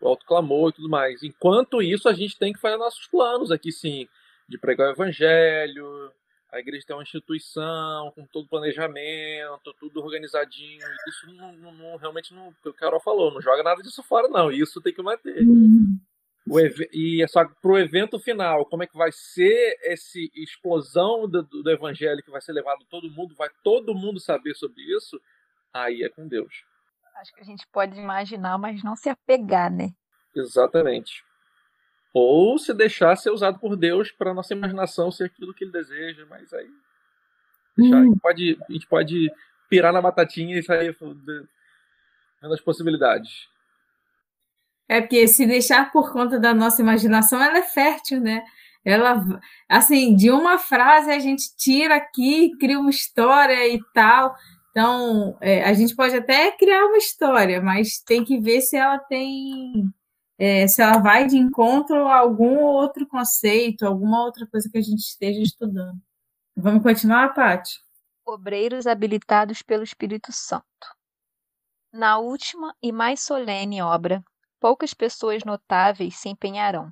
o 0.00 0.08
autoclamor 0.08 0.70
e 0.70 0.72
tudo 0.74 0.88
mais. 0.88 1.22
Enquanto 1.22 1.82
isso, 1.82 2.08
a 2.08 2.12
gente 2.12 2.38
tem 2.38 2.52
que 2.52 2.60
fazer 2.60 2.76
nossos 2.76 3.06
planos 3.06 3.50
aqui, 3.50 3.72
sim, 3.72 4.06
de 4.48 4.58
pregar 4.58 4.88
o 4.88 4.92
evangelho, 4.92 6.12
a 6.52 6.60
igreja 6.60 6.86
tem 6.86 6.94
uma 6.94 7.02
instituição 7.02 8.12
com 8.14 8.26
todo 8.26 8.48
planejamento, 8.48 9.74
tudo 9.80 10.00
organizadinho. 10.00 10.86
Isso 11.08 11.26
não, 11.34 11.52
não, 11.54 11.72
não 11.72 11.96
realmente 11.96 12.32
não, 12.34 12.48
o 12.48 12.54
que 12.62 12.68
o 12.68 12.74
Carol 12.74 13.00
falou, 13.00 13.32
não 13.32 13.40
joga 13.40 13.62
nada 13.62 13.82
disso 13.82 14.02
fora, 14.02 14.28
não. 14.28 14.52
Isso 14.52 14.80
tem 14.80 14.92
que 14.92 15.02
manter. 15.02 15.42
Uhum. 15.42 15.98
O 16.46 16.60
e 16.92 17.22
é 17.22 17.26
só 17.26 17.44
para 17.44 17.70
o 17.70 17.78
evento 17.78 18.18
final, 18.18 18.66
como 18.66 18.82
é 18.82 18.86
que 18.86 18.96
vai 18.96 19.10
ser 19.10 19.78
essa 19.82 20.18
explosão 20.34 21.26
do, 21.26 21.42
do, 21.42 21.70
evangelho 21.70 22.22
que 22.22 22.30
vai 22.30 22.40
ser 22.40 22.52
levado 22.52 22.84
todo 22.90 23.10
mundo? 23.10 23.34
Vai 23.34 23.48
todo 23.62 23.94
mundo 23.94 24.20
saber 24.20 24.54
sobre 24.54 24.82
isso? 24.82 25.18
Aí 25.72 26.02
é 26.02 26.08
com 26.10 26.28
Deus. 26.28 26.64
Acho 27.16 27.34
que 27.34 27.40
a 27.40 27.44
gente 27.44 27.66
pode 27.68 27.98
imaginar, 27.98 28.58
mas 28.58 28.82
não 28.82 28.94
se 28.94 29.08
apegar, 29.08 29.72
né? 29.72 29.94
Exatamente. 30.36 31.24
Ou 32.12 32.58
se 32.58 32.74
deixar 32.74 33.16
ser 33.16 33.30
usado 33.30 33.58
por 33.58 33.74
Deus 33.74 34.12
para 34.12 34.34
nossa 34.34 34.52
imaginação 34.52 35.10
ser 35.10 35.24
aquilo 35.24 35.54
que 35.54 35.64
ele 35.64 35.72
deseja, 35.72 36.26
mas 36.28 36.52
aí. 36.52 36.70
Hum. 37.78 37.94
a, 37.94 38.02
gente 38.04 38.20
pode, 38.20 38.58
a 38.68 38.72
gente 38.72 38.86
pode 38.86 39.32
pirar 39.68 39.92
na 39.92 40.02
batatinha 40.02 40.58
e 40.58 40.62
sair 40.62 40.96
vendo 41.00 41.48
as 42.52 42.60
possibilidades. 42.60 43.48
É 44.88 45.00
porque 45.00 45.26
se 45.26 45.46
deixar 45.46 45.90
por 45.90 46.12
conta 46.12 46.38
da 46.38 46.52
nossa 46.52 46.82
imaginação, 46.82 47.42
ela 47.42 47.58
é 47.58 47.62
fértil, 47.62 48.20
né? 48.20 48.44
Ela, 48.84 49.24
assim, 49.68 50.14
de 50.14 50.30
uma 50.30 50.58
frase 50.58 51.10
a 51.10 51.18
gente 51.18 51.56
tira 51.56 51.96
aqui, 51.96 52.54
cria 52.58 52.78
uma 52.78 52.90
história 52.90 53.66
e 53.66 53.80
tal. 53.94 54.34
Então, 54.70 55.38
é, 55.40 55.64
a 55.64 55.72
gente 55.72 55.94
pode 55.96 56.14
até 56.14 56.50
criar 56.52 56.84
uma 56.86 56.98
história, 56.98 57.62
mas 57.62 57.98
tem 58.00 58.24
que 58.24 58.38
ver 58.38 58.60
se 58.60 58.76
ela 58.76 58.98
tem, 58.98 59.88
é, 60.38 60.66
se 60.68 60.82
ela 60.82 60.98
vai 60.98 61.26
de 61.26 61.38
encontro 61.38 62.06
a 62.08 62.16
algum 62.18 62.58
outro 62.58 63.06
conceito, 63.06 63.86
alguma 63.86 64.22
outra 64.22 64.46
coisa 64.46 64.68
que 64.70 64.76
a 64.76 64.82
gente 64.82 65.00
esteja 65.00 65.40
estudando. 65.40 65.98
Vamos 66.54 66.82
continuar, 66.82 67.32
Paty? 67.32 67.80
Obreiros 68.26 68.86
habilitados 68.86 69.62
pelo 69.62 69.82
Espírito 69.82 70.30
Santo. 70.30 70.64
Na 71.92 72.18
última 72.18 72.74
e 72.82 72.92
mais 72.92 73.20
solene 73.20 73.80
obra 73.80 74.22
poucas 74.64 74.94
pessoas 74.94 75.44
notáveis 75.44 76.16
se 76.16 76.30
empenharão. 76.30 76.90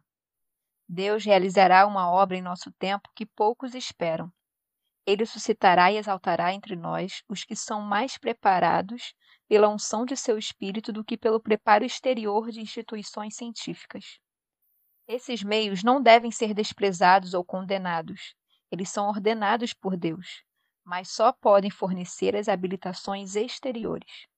Deus 0.87 1.25
realizará 1.25 1.87
uma 1.87 2.11
obra 2.11 2.37
em 2.37 2.43
nosso 2.43 2.71
tempo 2.73 3.09
que 3.17 3.25
poucos 3.25 3.75
esperam. 3.75 4.31
Ele 5.07 5.25
suscitará 5.25 5.91
e 5.91 5.97
exaltará 5.97 6.53
entre 6.53 6.77
nós 6.77 7.25
os 7.27 7.45
que 7.45 7.57
são 7.57 7.81
mais 7.81 8.19
preparados 8.19 9.15
pela 9.49 9.71
unção 9.71 10.05
de 10.05 10.15
seu 10.19 10.37
espírito 10.37 10.93
do 10.93 11.03
que 11.03 11.17
pelo 11.17 11.41
preparo 11.41 11.83
exterior 11.83 12.51
de 12.51 12.61
instituições 12.61 13.37
científicas. 13.37 14.19
Esses 15.09 15.43
meios 15.43 15.83
não 15.83 16.03
devem 16.03 16.31
ser 16.31 16.53
desprezados 16.53 17.33
ou 17.33 17.43
condenados. 17.43 18.35
Eles 18.71 18.91
são 18.91 19.09
ordenados 19.09 19.73
por 19.73 19.97
Deus, 19.97 20.45
mas 20.85 21.09
só 21.09 21.33
podem 21.33 21.71
fornecer 21.71 22.37
as 22.37 22.51
habilitações 22.51 23.35
exteriores. 23.35 24.31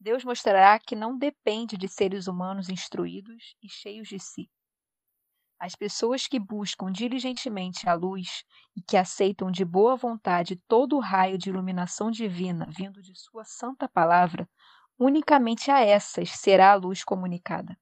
Deus 0.00 0.24
mostrará 0.24 0.78
que 0.78 0.94
não 0.94 1.18
depende 1.18 1.76
de 1.76 1.88
seres 1.88 2.28
humanos 2.28 2.68
instruídos 2.68 3.56
e 3.62 3.68
cheios 3.68 4.08
de 4.08 4.18
si. 4.20 4.48
As 5.58 5.74
pessoas 5.74 6.28
que 6.28 6.38
buscam 6.38 6.92
diligentemente 6.92 7.88
a 7.88 7.94
luz 7.94 8.44
e 8.76 8.80
que 8.80 8.96
aceitam 8.96 9.50
de 9.50 9.64
boa 9.64 9.96
vontade 9.96 10.54
todo 10.68 10.96
o 10.96 11.00
raio 11.00 11.36
de 11.36 11.50
iluminação 11.50 12.12
divina 12.12 12.66
vindo 12.70 13.02
de 13.02 13.12
Sua 13.18 13.44
santa 13.44 13.88
palavra, 13.88 14.48
unicamente 14.96 15.68
a 15.68 15.80
essas 15.80 16.30
será 16.30 16.70
a 16.72 16.76
luz 16.76 17.02
comunicada. 17.02 17.76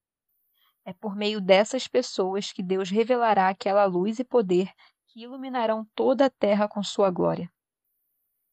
É 0.87 0.95
por 0.95 1.15
meio 1.15 1.39
dessas 1.39 1.87
pessoas 1.87 2.51
que 2.51 2.63
Deus 2.63 2.89
revelará 2.89 3.49
aquela 3.51 3.85
luz 3.85 4.19
e 4.19 4.25
poder 4.25 4.73
que 5.09 5.23
iluminarão 5.23 5.85
toda 5.95 6.27
a 6.27 6.31
terra 6.31 6.67
com 6.67 6.83
sua 6.83 7.11
glória. 7.11 7.53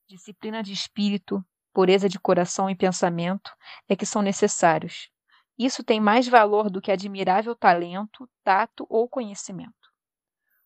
Disciplina 0.05 0.61
de 0.61 0.73
espírito, 0.73 1.45
pureza 1.73 2.07
de 2.07 2.19
coração 2.19 2.69
e 2.69 2.75
pensamento 2.75 3.51
é 3.89 3.95
que 3.95 4.05
são 4.05 4.21
necessários. 4.21 5.09
Isso 5.57 5.83
tem 5.83 5.99
mais 5.99 6.27
valor 6.27 6.69
do 6.69 6.81
que 6.81 6.91
admirável 6.91 7.55
talento, 7.55 8.29
tato 8.43 8.85
ou 8.89 9.09
conhecimento. 9.09 9.73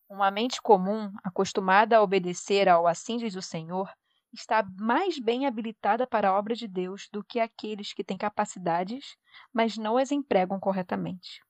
Uma 0.10 0.32
mente 0.32 0.62
comum, 0.62 1.12
acostumada 1.24 1.98
a 1.98 2.02
obedecer 2.02 2.70
ao 2.70 2.88
assim 2.88 3.18
diz 3.18 3.36
o 3.36 3.42
Senhor, 3.42 3.92
está 4.34 4.66
mais 4.78 5.20
bem 5.20 5.46
habilitada 5.46 6.06
para 6.06 6.30
a 6.30 6.38
obra 6.38 6.56
de 6.56 6.68
Deus 6.68 7.10
do 7.12 7.24
que 7.24 7.40
aqueles 7.40 7.94
que 7.94 8.04
têm 8.04 8.18
capacidades, 8.18 9.18
mas 9.52 9.78
não 9.78 9.98
as 9.98 10.12
empregam 10.12 10.60
corretamente. 10.60 11.42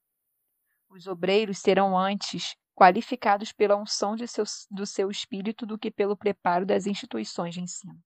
Os 0.89 1.05
obreiros 1.05 1.59
serão 1.59 1.97
antes 1.97 2.55
qualificados 2.75 3.51
pela 3.51 3.75
unção 3.75 4.15
seu, 4.27 4.43
do 4.71 4.85
seu 4.85 5.11
espírito 5.11 5.65
do 5.65 5.77
que 5.77 5.91
pelo 5.91 6.15
preparo 6.15 6.65
das 6.65 6.85
instituições 6.85 7.53
de 7.53 7.61
ensino. 7.61 7.99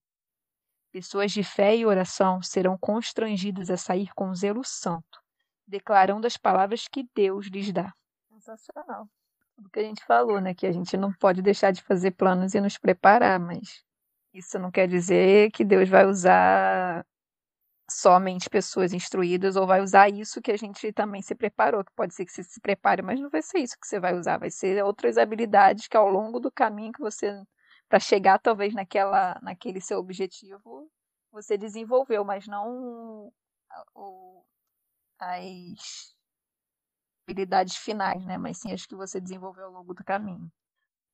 Pessoas 0.92 1.32
de 1.32 1.42
fé 1.42 1.76
e 1.76 1.86
oração 1.86 2.42
serão 2.42 2.78
constrangidas 2.78 3.70
a 3.70 3.78
sair 3.78 4.10
com 4.14 4.36
zelo 4.36 4.62
santo, 4.64 5.22
declarando 5.66 6.28
as 6.28 6.36
palavras 6.36 6.88
que 6.88 7.08
Deus 7.16 7.48
lhes 7.48 7.72
dá. 7.72 7.94
Sensacional. 8.28 9.08
Tudo 9.56 9.70
que 9.70 9.80
a 9.80 9.84
gente 9.84 10.04
falou, 10.04 10.42
né? 10.42 10.54
Que 10.54 10.68
a 10.68 10.72
gente 10.72 10.98
não 10.98 11.14
pode 11.14 11.42
deixar 11.42 11.72
de 11.72 11.82
fazer 11.82 12.12
planos 12.12 12.54
e 12.56 12.60
nos 12.60 12.78
preparar, 12.78 13.40
mas 13.40 13.84
isso 14.34 14.60
não 14.60 14.70
quer 14.70 14.88
dizer 14.88 15.52
que 15.52 15.64
Deus 15.64 15.88
vai 15.88 16.06
usar 16.06 17.06
somente 17.90 18.50
pessoas 18.50 18.94
instruídas 18.94 19.56
ou 19.56 19.68
vai 19.68 19.82
usar 19.82 20.10
isso 20.10 20.42
que 20.42 20.52
a 20.52 20.58
gente 20.58 20.92
também 20.94 21.22
se 21.22 21.36
preparou, 21.36 21.84
que 21.84 21.92
pode 21.94 22.14
ser 22.14 22.26
que 22.26 22.32
você 22.32 22.44
se 22.44 22.60
prepare, 22.60 23.02
mas 23.02 23.20
não 23.20 23.30
vai 23.30 23.42
ser 23.42 23.60
isso 23.60 23.78
que 23.80 23.88
você 23.88 24.00
vai 24.00 24.16
usar, 24.18 24.38
vai 24.38 24.50
ser 24.50 24.84
outras 24.84 25.18
habilidades 25.18 25.88
que 25.88 25.98
ao 25.98 26.10
longo 26.10 26.40
do 26.40 26.52
caminho 26.52 26.92
que 26.92 27.02
você 27.02 27.42
para 27.92 28.00
chegar 28.00 28.40
talvez 28.40 28.74
naquela, 28.74 29.38
naquele 29.42 29.82
seu 29.82 30.00
objetivo, 30.00 30.90
você 31.30 31.58
desenvolveu, 31.58 32.24
mas 32.24 32.48
não 32.48 33.30
o, 33.94 34.46
as 35.20 36.16
habilidades 37.28 37.76
finais, 37.76 38.26
né? 38.26 38.38
Mas 38.38 38.60
sim 38.60 38.72
as 38.72 38.86
que 38.86 38.96
você 38.96 39.20
desenvolveu 39.20 39.66
ao 39.66 39.74
longo 39.74 39.94
do 39.94 40.06
caminho. 40.06 40.50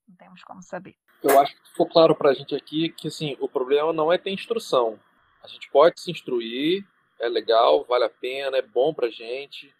Não 0.07 0.15
temos 0.17 0.43
como 0.43 0.61
saber. 0.61 0.95
Eu 1.23 1.39
acho 1.39 1.55
que 1.55 1.69
ficou 1.69 1.89
claro 1.89 2.15
para 2.15 2.29
a 2.29 2.33
gente 2.35 2.53
aqui 2.53 2.89
que 2.89 3.07
assim 3.07 3.35
o 3.39 3.49
problema 3.49 3.91
não 3.91 4.13
é 4.13 4.19
ter 4.19 4.29
instrução. 4.29 4.99
A 5.43 5.47
gente 5.47 5.71
pode 5.71 5.99
se 5.99 6.11
instruir, 6.11 6.87
é 7.19 7.27
legal, 7.27 7.83
vale 7.85 8.05
a 8.05 8.09
pena, 8.09 8.55
é 8.55 8.61
bom 8.61 8.93
para 8.93 9.09
gente. 9.09 9.73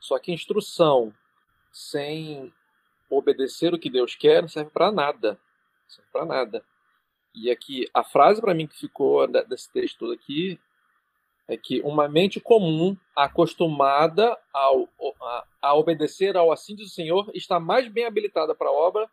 Só 0.00 0.18
que 0.18 0.32
instrução 0.32 1.12
sem 1.70 2.50
obedecer 3.10 3.74
o 3.74 3.78
que 3.78 3.90
Deus 3.90 4.14
quer 4.14 4.40
não 4.40 4.48
serve 4.48 4.70
para 4.70 4.90
nada 4.90 5.38
serve 5.90 6.10
para 6.12 6.24
nada. 6.24 6.64
E 7.34 7.50
aqui, 7.50 7.88
a 7.94 8.02
frase 8.02 8.40
para 8.40 8.54
mim 8.54 8.66
que 8.66 8.78
ficou 8.78 9.26
desse 9.26 9.70
texto 9.72 9.98
todo 9.98 10.12
aqui 10.12 10.58
é 11.46 11.56
que 11.56 11.80
uma 11.80 12.08
mente 12.08 12.40
comum, 12.40 12.96
acostumada 13.14 14.36
ao, 14.52 14.88
a, 15.20 15.44
a 15.62 15.74
obedecer 15.74 16.36
ao 16.36 16.52
assim 16.52 16.76
do 16.76 16.86
Senhor, 16.86 17.30
está 17.34 17.58
mais 17.58 17.88
bem 17.88 18.04
habilitada 18.04 18.54
para 18.54 18.68
a 18.68 18.72
obra 18.72 19.10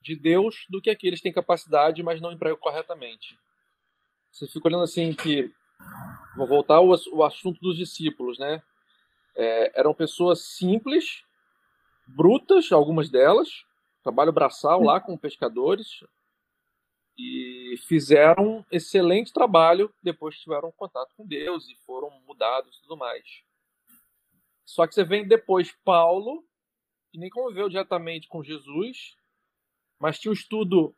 de 0.00 0.16
Deus 0.16 0.66
do 0.68 0.80
que 0.80 0.90
aqueles 0.90 1.20
que 1.20 1.24
têm 1.24 1.32
capacidade, 1.32 2.02
mas 2.02 2.20
não 2.20 2.32
empregam 2.32 2.58
corretamente. 2.58 3.38
Você 4.30 4.46
fica 4.46 4.68
olhando 4.68 4.84
assim 4.84 5.12
que. 5.12 5.52
Vou 6.36 6.46
voltar 6.46 6.76
ao, 6.76 6.90
ao 6.92 7.24
assunto 7.24 7.60
dos 7.60 7.76
discípulos, 7.76 8.38
né? 8.38 8.62
É, 9.36 9.80
eram 9.80 9.94
pessoas 9.94 10.40
simples, 10.40 11.22
brutas, 12.06 12.72
algumas 12.72 13.08
delas, 13.08 13.64
trabalho 14.08 14.32
braçal 14.32 14.82
lá 14.82 14.98
com 15.00 15.18
pescadores 15.18 16.02
e 17.18 17.74
fizeram 17.86 18.58
um 18.58 18.64
excelente 18.72 19.34
trabalho 19.34 19.92
depois 20.02 20.38
tiveram 20.38 20.72
contato 20.72 21.14
com 21.14 21.26
Deus 21.26 21.68
e 21.68 21.76
foram 21.84 22.10
mudados 22.26 22.78
e 22.78 22.82
tudo 22.82 22.96
mais. 22.96 23.42
Só 24.64 24.86
que 24.86 24.94
você 24.94 25.04
vem 25.04 25.28
depois 25.28 25.72
Paulo, 25.84 26.42
que 27.10 27.18
nem 27.18 27.28
conviveu 27.28 27.68
diretamente 27.68 28.28
com 28.28 28.42
Jesus, 28.42 29.14
mas 29.98 30.18
tinha 30.18 30.30
um 30.30 30.34
estudo, 30.34 30.96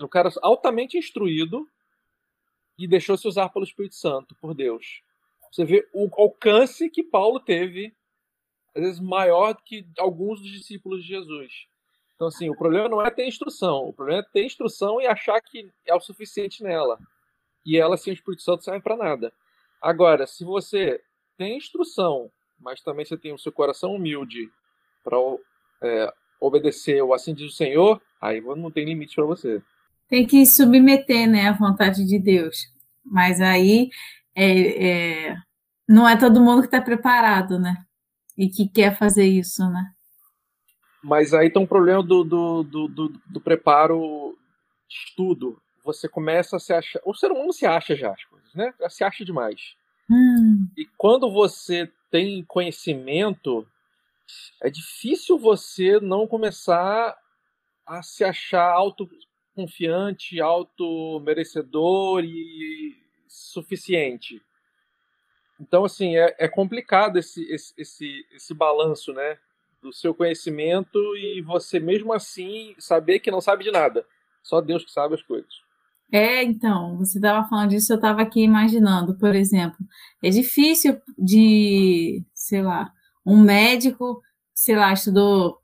um 0.00 0.06
cara 0.06 0.30
altamente 0.40 0.96
instruído 0.96 1.68
e 2.78 2.86
deixou-se 2.86 3.26
usar 3.26 3.48
pelo 3.48 3.64
Espírito 3.64 3.96
Santo, 3.96 4.36
por 4.36 4.54
Deus. 4.54 5.02
Você 5.50 5.64
vê 5.64 5.88
o 5.92 6.08
alcance 6.20 6.88
que 6.88 7.02
Paulo 7.02 7.40
teve, 7.40 7.96
às 8.76 8.82
vezes 8.82 9.00
maior 9.00 9.60
que 9.64 9.88
alguns 9.98 10.40
dos 10.40 10.52
discípulos 10.52 11.02
de 11.02 11.08
Jesus. 11.08 11.73
Então, 12.14 12.28
assim, 12.28 12.48
o 12.48 12.56
problema 12.56 12.88
não 12.88 13.04
é 13.04 13.10
ter 13.10 13.26
instrução. 13.26 13.88
O 13.88 13.92
problema 13.92 14.20
é 14.20 14.32
ter 14.32 14.44
instrução 14.44 15.00
e 15.00 15.06
achar 15.06 15.40
que 15.40 15.70
é 15.86 15.94
o 15.94 16.00
suficiente 16.00 16.62
nela. 16.62 16.98
E 17.66 17.76
ela, 17.76 17.96
sem 17.96 18.12
o 18.12 18.14
Espírito 18.14 18.42
Santo, 18.42 18.64
serve 18.64 18.80
para 18.80 18.96
nada. 18.96 19.32
Agora, 19.82 20.26
se 20.26 20.44
você 20.44 21.00
tem 21.36 21.56
instrução, 21.56 22.30
mas 22.60 22.80
também 22.80 23.04
você 23.04 23.16
tem 23.16 23.32
o 23.32 23.38
seu 23.38 23.52
coração 23.52 23.94
humilde 23.94 24.48
para 25.02 25.18
é, 25.82 26.12
obedecer 26.40 27.02
o 27.02 27.12
assim 27.12 27.34
diz 27.34 27.52
o 27.52 27.56
Senhor, 27.56 28.00
aí 28.20 28.40
não 28.40 28.70
tem 28.70 28.84
limite 28.84 29.14
para 29.14 29.24
você. 29.24 29.62
Tem 30.08 30.26
que 30.26 30.46
submeter, 30.46 31.28
né, 31.28 31.48
à 31.48 31.52
vontade 31.52 32.06
de 32.06 32.18
Deus. 32.18 32.72
Mas 33.04 33.40
aí 33.40 33.90
é, 34.34 35.28
é, 35.28 35.36
não 35.88 36.08
é 36.08 36.16
todo 36.16 36.40
mundo 36.40 36.60
que 36.60 36.66
está 36.66 36.80
preparado, 36.80 37.58
né? 37.58 37.84
E 38.36 38.48
que 38.48 38.68
quer 38.68 38.96
fazer 38.96 39.26
isso, 39.26 39.62
né? 39.70 39.93
Mas 41.04 41.34
aí 41.34 41.50
tem 41.50 41.60
um 41.60 41.66
problema 41.66 42.02
do, 42.02 42.24
do, 42.24 42.62
do, 42.62 42.88
do, 42.88 43.08
do 43.26 43.40
preparo 43.40 44.38
estudo, 44.88 45.60
você 45.84 46.08
começa 46.08 46.56
a 46.56 46.58
se 46.58 46.72
achar. 46.72 46.98
O 47.04 47.12
ser 47.12 47.30
humano 47.30 47.52
se 47.52 47.66
acha 47.66 47.94
já 47.94 48.10
as 48.10 48.24
coisas, 48.24 48.54
né? 48.54 48.72
Já 48.80 48.88
se 48.88 49.04
acha 49.04 49.22
demais. 49.22 49.76
Hum. 50.10 50.66
E 50.74 50.86
quando 50.96 51.30
você 51.30 51.92
tem 52.10 52.42
conhecimento, 52.44 53.68
é 54.62 54.70
difícil 54.70 55.38
você 55.38 56.00
não 56.00 56.26
começar 56.26 57.14
a 57.86 58.02
se 58.02 58.24
achar 58.24 58.72
autoconfiante, 58.72 60.40
auto-merecedor 60.40 62.24
e 62.24 62.96
suficiente. 63.28 64.40
Então, 65.60 65.84
assim, 65.84 66.16
é, 66.16 66.34
é 66.38 66.48
complicado 66.48 67.18
esse, 67.18 67.44
esse, 67.52 67.74
esse, 67.76 68.26
esse 68.32 68.54
balanço, 68.54 69.12
né? 69.12 69.38
Do 69.84 69.92
seu 69.92 70.14
conhecimento 70.14 70.98
e 71.14 71.42
você, 71.42 71.78
mesmo 71.78 72.10
assim, 72.10 72.74
saber 72.78 73.20
que 73.20 73.30
não 73.30 73.42
sabe 73.42 73.64
de 73.64 73.70
nada. 73.70 74.06
Só 74.42 74.62
Deus 74.62 74.82
que 74.82 74.90
sabe 74.90 75.14
as 75.14 75.22
coisas. 75.22 75.52
É, 76.10 76.42
então, 76.42 76.96
você 76.96 77.18
estava 77.18 77.46
falando 77.46 77.68
disso, 77.68 77.92
eu 77.92 77.96
estava 77.96 78.22
aqui 78.22 78.42
imaginando, 78.42 79.14
por 79.18 79.34
exemplo, 79.34 79.76
é 80.22 80.30
difícil 80.30 80.98
de, 81.18 82.24
sei 82.32 82.62
lá, 82.62 82.90
um 83.26 83.42
médico, 83.42 84.22
sei 84.54 84.74
lá, 84.74 84.90
estudou 84.92 85.58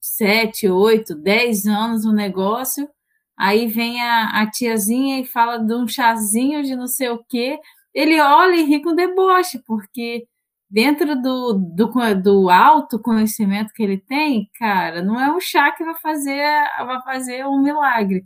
sete, 0.00 0.68
oito, 0.68 1.14
dez 1.14 1.66
anos 1.66 2.06
um 2.06 2.12
negócio, 2.12 2.88
aí 3.36 3.66
vem 3.66 4.00
a, 4.00 4.42
a 4.42 4.50
tiazinha 4.50 5.20
e 5.20 5.26
fala 5.26 5.58
de 5.58 5.74
um 5.74 5.86
chazinho 5.86 6.62
de 6.62 6.74
não 6.74 6.86
sei 6.86 7.10
o 7.10 7.22
quê, 7.28 7.58
ele 7.92 8.18
olha 8.20 8.54
e 8.54 8.64
ri 8.64 8.82
com 8.82 8.94
deboche, 8.94 9.58
porque 9.66 10.26
dentro 10.68 11.20
do, 11.20 11.54
do, 11.54 12.14
do 12.22 12.50
autoconhecimento 12.50 13.72
que 13.72 13.82
ele 13.82 13.98
tem, 13.98 14.50
cara, 14.58 15.02
não 15.02 15.18
é 15.20 15.34
um 15.34 15.40
chá 15.40 15.70
que 15.72 15.84
vai 15.84 15.94
fazer, 16.00 16.42
vai 16.78 17.02
fazer 17.02 17.46
um 17.46 17.62
milagre. 17.62 18.24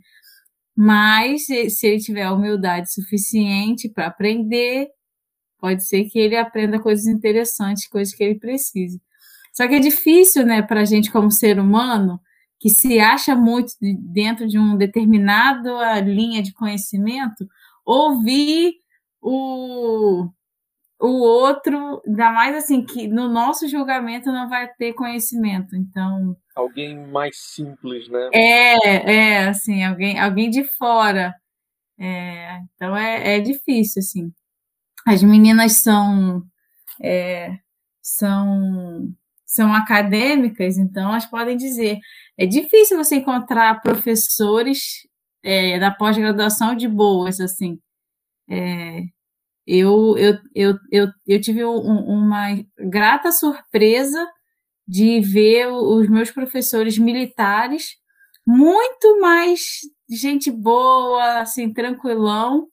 Mas 0.75 1.45
se 1.45 1.87
ele 1.87 1.99
tiver 1.99 2.29
humildade 2.29 2.91
suficiente 2.93 3.89
para 3.89 4.07
aprender, 4.07 4.89
pode 5.59 5.85
ser 5.87 6.05
que 6.05 6.17
ele 6.17 6.35
aprenda 6.35 6.79
coisas 6.79 7.05
interessantes, 7.05 7.87
coisas 7.87 8.13
que 8.13 8.23
ele 8.23 8.39
precise. 8.39 9.01
Só 9.53 9.67
que 9.67 9.75
é 9.75 9.79
difícil, 9.79 10.45
né, 10.45 10.61
para 10.61 10.81
a 10.81 10.85
gente 10.85 11.11
como 11.11 11.29
ser 11.29 11.59
humano, 11.59 12.19
que 12.59 12.69
se 12.69 12.99
acha 12.99 13.35
muito 13.35 13.73
dentro 13.79 14.47
de 14.47 14.57
uma 14.57 14.77
determinada 14.77 15.99
linha 16.01 16.41
de 16.41 16.53
conhecimento, 16.53 17.47
ouvir 17.85 18.75
o, 19.21 20.29
o 21.01 21.21
outro, 21.21 22.01
ainda 22.05 22.31
mais 22.31 22.55
assim, 22.55 22.85
que 22.85 23.07
no 23.07 23.27
nosso 23.27 23.67
julgamento 23.67 24.31
não 24.31 24.47
vai 24.47 24.67
ter 24.75 24.93
conhecimento. 24.93 25.75
Então. 25.75 26.37
Alguém 26.55 26.95
mais 27.07 27.37
simples, 27.37 28.07
né? 28.07 28.29
É, 28.33 29.13
é, 29.13 29.47
assim, 29.47 29.83
alguém, 29.83 30.19
alguém 30.19 30.49
de 30.49 30.63
fora. 30.77 31.33
É, 31.99 32.59
então 32.75 32.95
é, 32.95 33.37
é 33.37 33.39
difícil, 33.39 33.99
assim. 33.99 34.31
As 35.07 35.23
meninas 35.23 35.81
são. 35.81 36.43
É, 37.01 37.57
são 38.01 39.11
são 39.51 39.73
acadêmicas, 39.73 40.77
então 40.77 41.09
elas 41.09 41.25
podem 41.25 41.57
dizer. 41.57 41.99
É 42.37 42.45
difícil 42.45 42.97
você 42.97 43.17
encontrar 43.17 43.81
professores 43.81 45.05
é, 45.43 45.77
da 45.77 45.91
pós-graduação 45.91 46.73
de 46.73 46.87
boas, 46.87 47.41
assim. 47.41 47.77
É, 48.49 49.01
eu, 49.73 50.17
eu, 50.17 50.37
eu, 50.53 50.79
eu, 50.91 51.07
eu 51.25 51.39
tive 51.39 51.63
um, 51.63 51.77
uma 51.77 52.61
grata 52.77 53.31
surpresa 53.31 54.27
de 54.85 55.21
ver 55.21 55.67
os 55.67 56.09
meus 56.09 56.29
professores 56.29 56.97
militares 56.97 57.95
muito 58.45 59.21
mais 59.21 59.79
gente 60.09 60.51
boa, 60.51 61.39
assim, 61.39 61.71
tranquilão, 61.71 62.67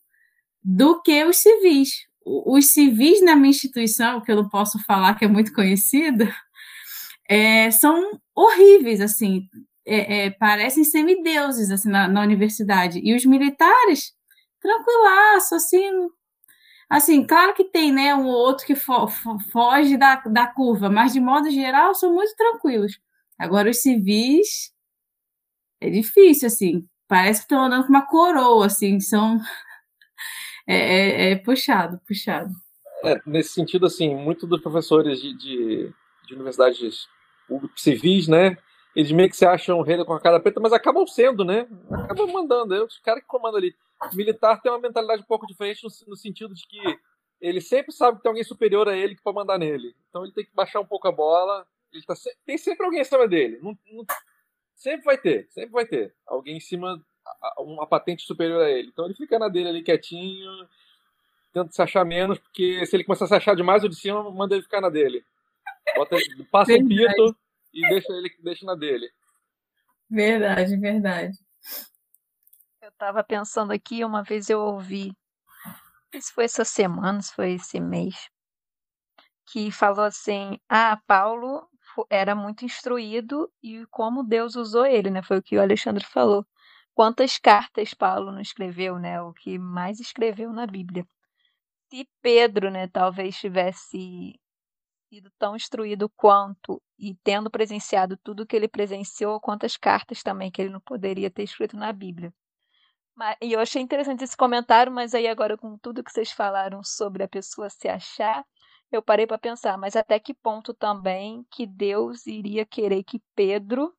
do 0.61 1.01
que 1.01 1.23
os 1.25 1.37
civis. 1.37 1.91
Os 2.27 2.73
civis 2.73 3.23
na 3.23 3.37
minha 3.37 3.51
instituição, 3.51 4.21
que 4.21 4.33
eu 4.33 4.37
não 4.37 4.49
posso 4.49 4.77
falar 4.85 5.15
que 5.15 5.25
é 5.25 5.29
muito 5.29 5.53
conhecida, 5.53 6.35
é, 7.31 7.71
são 7.71 8.11
horríveis, 8.35 9.01
assim, 9.01 9.43
é, 9.87 10.27
é, 10.27 10.31
parecem 10.31 10.83
semideuses, 10.83 11.71
assim, 11.71 11.91
na, 11.91 12.09
na 12.09 12.23
universidade. 12.23 13.01
E 13.05 13.15
os 13.15 13.25
militares 13.25 14.13
tranquilaço, 14.61 15.55
assim. 15.55 16.09
Assim, 16.89 17.25
claro 17.25 17.55
que 17.55 17.65
tem, 17.65 17.93
né, 17.93 18.15
um 18.15 18.27
outro 18.27 18.65
que 18.67 18.75
fo 18.75 19.07
foge 19.53 19.97
da, 19.97 20.17
da 20.17 20.47
curva, 20.47 20.89
mas 20.89 21.13
de 21.13 21.21
modo 21.21 21.51
geral 21.51 21.95
são 21.95 22.15
muito 22.15 22.35
tranquilos. 22.35 22.99
Agora, 23.39 23.71
os 23.71 23.83
civis 23.83 24.73
é 25.81 25.91
difícil, 25.91 26.47
assim. 26.47 26.89
Parece 27.07 27.41
que 27.41 27.45
estão 27.45 27.65
andando 27.65 27.85
com 27.85 27.91
uma 27.91 28.07
coroa, 28.07 28.67
assim, 28.67 29.01
são. 29.01 29.39
É, 30.71 30.77
é, 30.77 31.31
é 31.31 31.37
puxado, 31.37 31.99
puxado. 32.07 32.51
É, 33.03 33.19
nesse 33.25 33.55
sentido, 33.55 33.87
assim, 33.87 34.15
muitos 34.15 34.47
dos 34.47 34.61
professores 34.61 35.19
de, 35.19 35.35
de, 35.35 35.95
de 36.27 36.35
universidades 36.35 37.09
civis, 37.75 38.29
né, 38.29 38.55
eles 38.95 39.13
meio 39.13 39.31
que 39.31 39.37
se 39.37 39.47
acham 39.47 39.81
rei 39.83 40.05
com 40.05 40.13
a 40.13 40.21
cara 40.21 40.41
preta, 40.41 40.61
mas 40.61 40.73
acabam 40.73 41.07
sendo, 41.07 41.45
né? 41.45 41.69
Acabam 41.91 42.33
mandando. 42.33 42.75
É 42.75 42.83
os 42.83 42.99
caras 42.99 43.23
que 43.23 43.29
comandam 43.29 43.59
ali. 43.59 43.75
O 44.01 44.17
militar 44.17 44.61
tem 44.61 44.71
uma 44.71 44.81
mentalidade 44.81 45.23
um 45.23 45.27
pouco 45.27 45.47
diferente 45.47 45.83
no, 45.83 45.91
no, 46.09 46.17
sentido 46.17 46.55
de 46.55 46.67
que 46.67 46.81
ele 47.41 47.61
sempre 47.61 47.93
sabe 47.93 48.17
que 48.17 48.23
tem 48.23 48.31
alguém 48.31 48.45
superior 48.45 48.89
a 48.89 48.97
ele 48.97 49.17
que 49.17 49.23
pode 49.23 49.35
mandar 49.35 49.59
nele. 49.59 49.95
Então 50.09 50.25
ele 50.25 50.33
tem 50.33 50.45
que 50.45 50.55
baixar 50.55 50.81
um 50.81 50.87
pouco 50.87 51.09
a 51.09 51.13
bola. 51.13 51.67
Ele 51.93 52.05
tá 52.05 52.15
se... 52.15 52.35
Tem 52.45 52.57
sempre 52.57 52.85
alguém 52.85 53.01
em 53.01 53.05
cima 53.05 53.27
dele. 53.27 53.59
Não, 53.63 53.77
não... 53.93 54.05
Sempre 54.75 55.05
vai 55.05 55.19
ter, 55.19 55.49
sempre 55.51 55.71
vai 55.71 55.85
ter. 55.85 56.15
Alguém 56.25 56.57
em 56.57 56.61
cima, 56.61 57.05
uma 57.59 57.87
patente 57.87 58.25
superior 58.25 58.63
a 58.63 58.71
ele. 58.71 58.89
Então 58.89 59.05
ele 59.05 59.15
fica 59.15 59.39
na 59.39 59.49
dele 59.49 59.69
ali 59.69 59.83
quietinho, 59.83 60.69
tenta 61.53 61.73
se 61.73 61.83
achar 61.83 62.05
menos, 62.05 62.39
porque 62.39 62.87
se 62.87 62.95
ele 62.95 63.03
começar 63.03 63.25
a 63.25 63.29
se 63.29 63.35
achar 63.35 63.57
demais, 63.57 63.83
o 63.83 63.89
de 63.89 63.97
cima 63.97 64.31
manda 64.31 64.55
ele 64.55 64.63
ficar 64.63 64.81
na 64.81 64.89
dele. 64.89 65.25
Bota, 65.97 66.17
passa 66.51 66.73
um 66.75 66.87
pito 66.87 67.37
e 67.75 67.89
deixa 67.89 68.13
ele 68.13 68.31
deixa 68.41 68.65
na 68.65 68.75
dele. 68.75 69.11
Verdade, 70.11 70.77
verdade. 70.77 71.39
Estava 72.99 73.23
pensando 73.23 73.73
aqui, 73.73 74.05
uma 74.05 74.25
vez 74.25 74.51
eu 74.51 74.59
ouvi, 74.59 75.17
se 76.21 76.33
foi 76.33 76.47
essa 76.47 76.65
semana, 76.65 77.23
se 77.23 77.33
foi 77.33 77.53
esse 77.53 77.79
mês, 77.79 78.29
que 79.47 79.71
falou 79.71 80.05
assim: 80.05 80.59
ah, 80.69 81.01
Paulo 81.07 81.69
era 82.11 82.35
muito 82.35 82.65
instruído 82.65 83.49
e 83.63 83.87
como 83.87 84.25
Deus 84.25 84.57
usou 84.57 84.85
ele, 84.85 85.11
né? 85.11 85.23
Foi 85.23 85.39
o 85.39 85.43
que 85.43 85.57
o 85.57 85.63
Alexandre 85.63 86.05
falou. 86.05 86.45
Quantas 86.93 87.39
cartas 87.39 87.95
Paulo 87.95 88.33
não 88.33 88.41
escreveu, 88.41 88.99
né? 88.99 89.23
O 89.23 89.33
que 89.33 89.61
mais 89.61 90.01
escreveu 90.01 90.53
na 90.53 90.67
Bíblia. 90.67 91.07
Se 91.93 92.05
Pedro, 92.21 92.69
né, 92.69 92.89
talvez 92.89 93.39
tivesse 93.39 94.35
sido 95.09 95.31
tão 95.39 95.55
instruído 95.55 96.11
quanto 96.17 96.83
e 96.99 97.15
tendo 97.23 97.49
presenciado 97.49 98.17
tudo 98.17 98.45
que 98.45 98.57
ele 98.57 98.67
presenciou, 98.67 99.41
quantas 99.41 99.77
cartas 99.77 100.21
também 100.21 100.51
que 100.51 100.61
ele 100.61 100.71
não 100.71 100.81
poderia 100.81 101.31
ter 101.31 101.45
escrito 101.45 101.77
na 101.77 101.93
Bíblia. 101.93 102.35
E 103.41 103.53
eu 103.53 103.61
achei 103.61 103.83
interessante 103.83 104.23
esse 104.23 104.37
comentário, 104.37 104.93
mas 104.93 105.15
aí 105.15 105.27
agora 105.27 105.57
com 105.57 105.77
tudo 105.79 106.05
que 106.05 106.13
vocês 106.13 106.31
falaram 106.31 106.83
sobre 106.85 107.23
a 107.23 107.29
pessoa 107.29 107.69
se 107.69 107.89
achar, 107.89 108.45
eu 108.93 109.03
parei 109.03 109.27
para 109.27 109.39
pensar, 109.39 109.77
mas 109.77 109.97
até 109.97 110.19
que 110.21 110.33
ponto 110.33 110.73
também 110.73 111.45
que 111.51 111.67
Deus 111.67 112.27
iria 112.27 112.65
querer 112.65 113.03
que 113.05 113.21
Pedro 113.35 113.93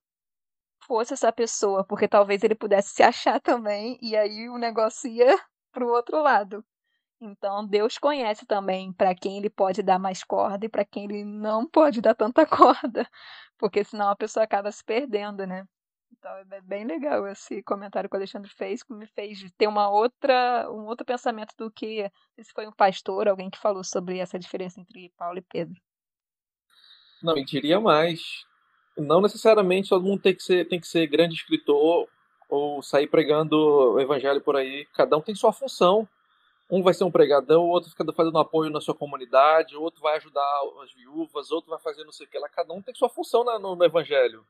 fosse 0.87 1.13
essa 1.13 1.31
pessoa, 1.31 1.83
porque 1.83 2.07
talvez 2.07 2.43
ele 2.43 2.55
pudesse 2.55 2.89
se 2.95 3.03
achar 3.03 3.39
também 3.41 3.97
e 4.01 4.15
aí 4.15 4.49
o 4.49 4.57
negócio 4.57 5.09
ia 5.09 5.37
para 5.71 5.85
o 5.85 5.89
outro 5.89 6.21
lado. 6.21 6.65
Então, 7.21 7.67
Deus 7.67 7.97
conhece 7.97 8.45
também 8.45 8.93
para 8.93 9.13
quem 9.13 9.37
ele 9.37 9.49
pode 9.49 9.83
dar 9.83 9.99
mais 9.99 10.23
corda 10.23 10.65
e 10.65 10.69
para 10.69 10.85
quem 10.85 11.03
ele 11.05 11.25
não 11.25 11.67
pode 11.67 12.01
dar 12.01 12.15
tanta 12.15 12.45
corda, 12.47 13.07
porque 13.57 13.83
senão 13.83 14.09
a 14.09 14.15
pessoa 14.15 14.45
acaba 14.45 14.71
se 14.71 14.83
perdendo, 14.83 15.45
né? 15.45 15.65
Então, 16.11 16.31
é 16.51 16.61
bem 16.61 16.85
legal 16.85 17.27
esse 17.27 17.63
comentário 17.63 18.09
que 18.09 18.15
o 18.15 18.19
Alexandre 18.19 18.49
fez, 18.49 18.83
que 18.83 18.93
me 18.93 19.07
fez 19.07 19.39
ter 19.57 19.67
uma 19.67 19.89
outra, 19.89 20.69
um 20.69 20.85
outro 20.85 21.05
pensamento 21.05 21.55
do 21.57 21.71
que 21.71 22.11
se 22.39 22.51
foi 22.53 22.67
um 22.67 22.71
pastor, 22.71 23.27
alguém 23.27 23.49
que 23.49 23.57
falou 23.57 23.83
sobre 23.83 24.17
essa 24.17 24.37
diferença 24.37 24.79
entre 24.81 25.11
Paulo 25.17 25.37
e 25.37 25.41
Pedro. 25.41 25.79
Não, 27.21 27.37
e 27.37 27.45
diria 27.45 27.79
mais. 27.79 28.45
Não 28.97 29.21
necessariamente 29.21 29.89
todo 29.89 30.05
mundo 30.05 30.21
tem 30.21 30.35
que 30.35 30.43
ser, 30.43 30.67
tem 30.67 30.79
que 30.79 30.87
ser 30.87 31.07
grande 31.07 31.35
escritor 31.35 32.07
ou 32.49 32.81
sair 32.81 33.07
pregando 33.07 33.55
o 33.55 33.99
evangelho 33.99 34.41
por 34.41 34.55
aí. 34.55 34.85
Cada 34.93 35.15
um 35.15 35.21
tem 35.21 35.35
sua 35.35 35.53
função 35.53 36.07
um 36.69 36.83
vai 36.83 36.93
ser 36.93 37.03
um 37.03 37.11
pregadão, 37.11 37.63
o 37.63 37.69
outro 37.69 37.89
fica 37.89 38.05
fazendo 38.13 38.37
apoio 38.37 38.69
na 38.69 38.79
sua 38.79 38.93
comunidade, 38.93 39.75
o 39.75 39.81
outro 39.81 40.01
vai 40.01 40.17
ajudar 40.17 40.47
as 40.83 40.93
viúvas, 40.93 41.49
outro 41.49 41.71
vai 41.71 41.79
fazer 41.79 42.03
não 42.03 42.11
sei 42.11 42.27
o 42.27 42.29
que 42.29 42.37
lá. 42.37 42.47
Cada 42.47 42.71
um 42.73 42.81
tem 42.81 42.93
sua 42.93 43.09
função 43.09 43.43
no, 43.43 43.75
no 43.75 43.83
evangelho. 43.83 44.45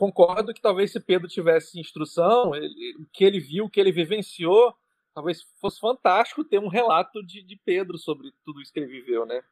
Concordo 0.00 0.54
que 0.54 0.62
talvez 0.62 0.92
se 0.92 0.98
Pedro 0.98 1.28
tivesse 1.28 1.78
instrução, 1.78 2.52
o 2.52 3.06
que 3.12 3.22
ele 3.22 3.38
viu, 3.38 3.66
o 3.66 3.68
que 3.68 3.78
ele 3.78 3.92
vivenciou, 3.92 4.74
talvez 5.12 5.42
fosse 5.60 5.78
fantástico 5.78 6.42
ter 6.42 6.58
um 6.58 6.68
relato 6.68 7.22
de, 7.22 7.42
de 7.42 7.54
Pedro 7.66 7.98
sobre 7.98 8.32
tudo 8.42 8.62
isso 8.62 8.72
que 8.72 8.80
ele 8.80 8.86
viveu, 8.86 9.26
né? 9.26 9.42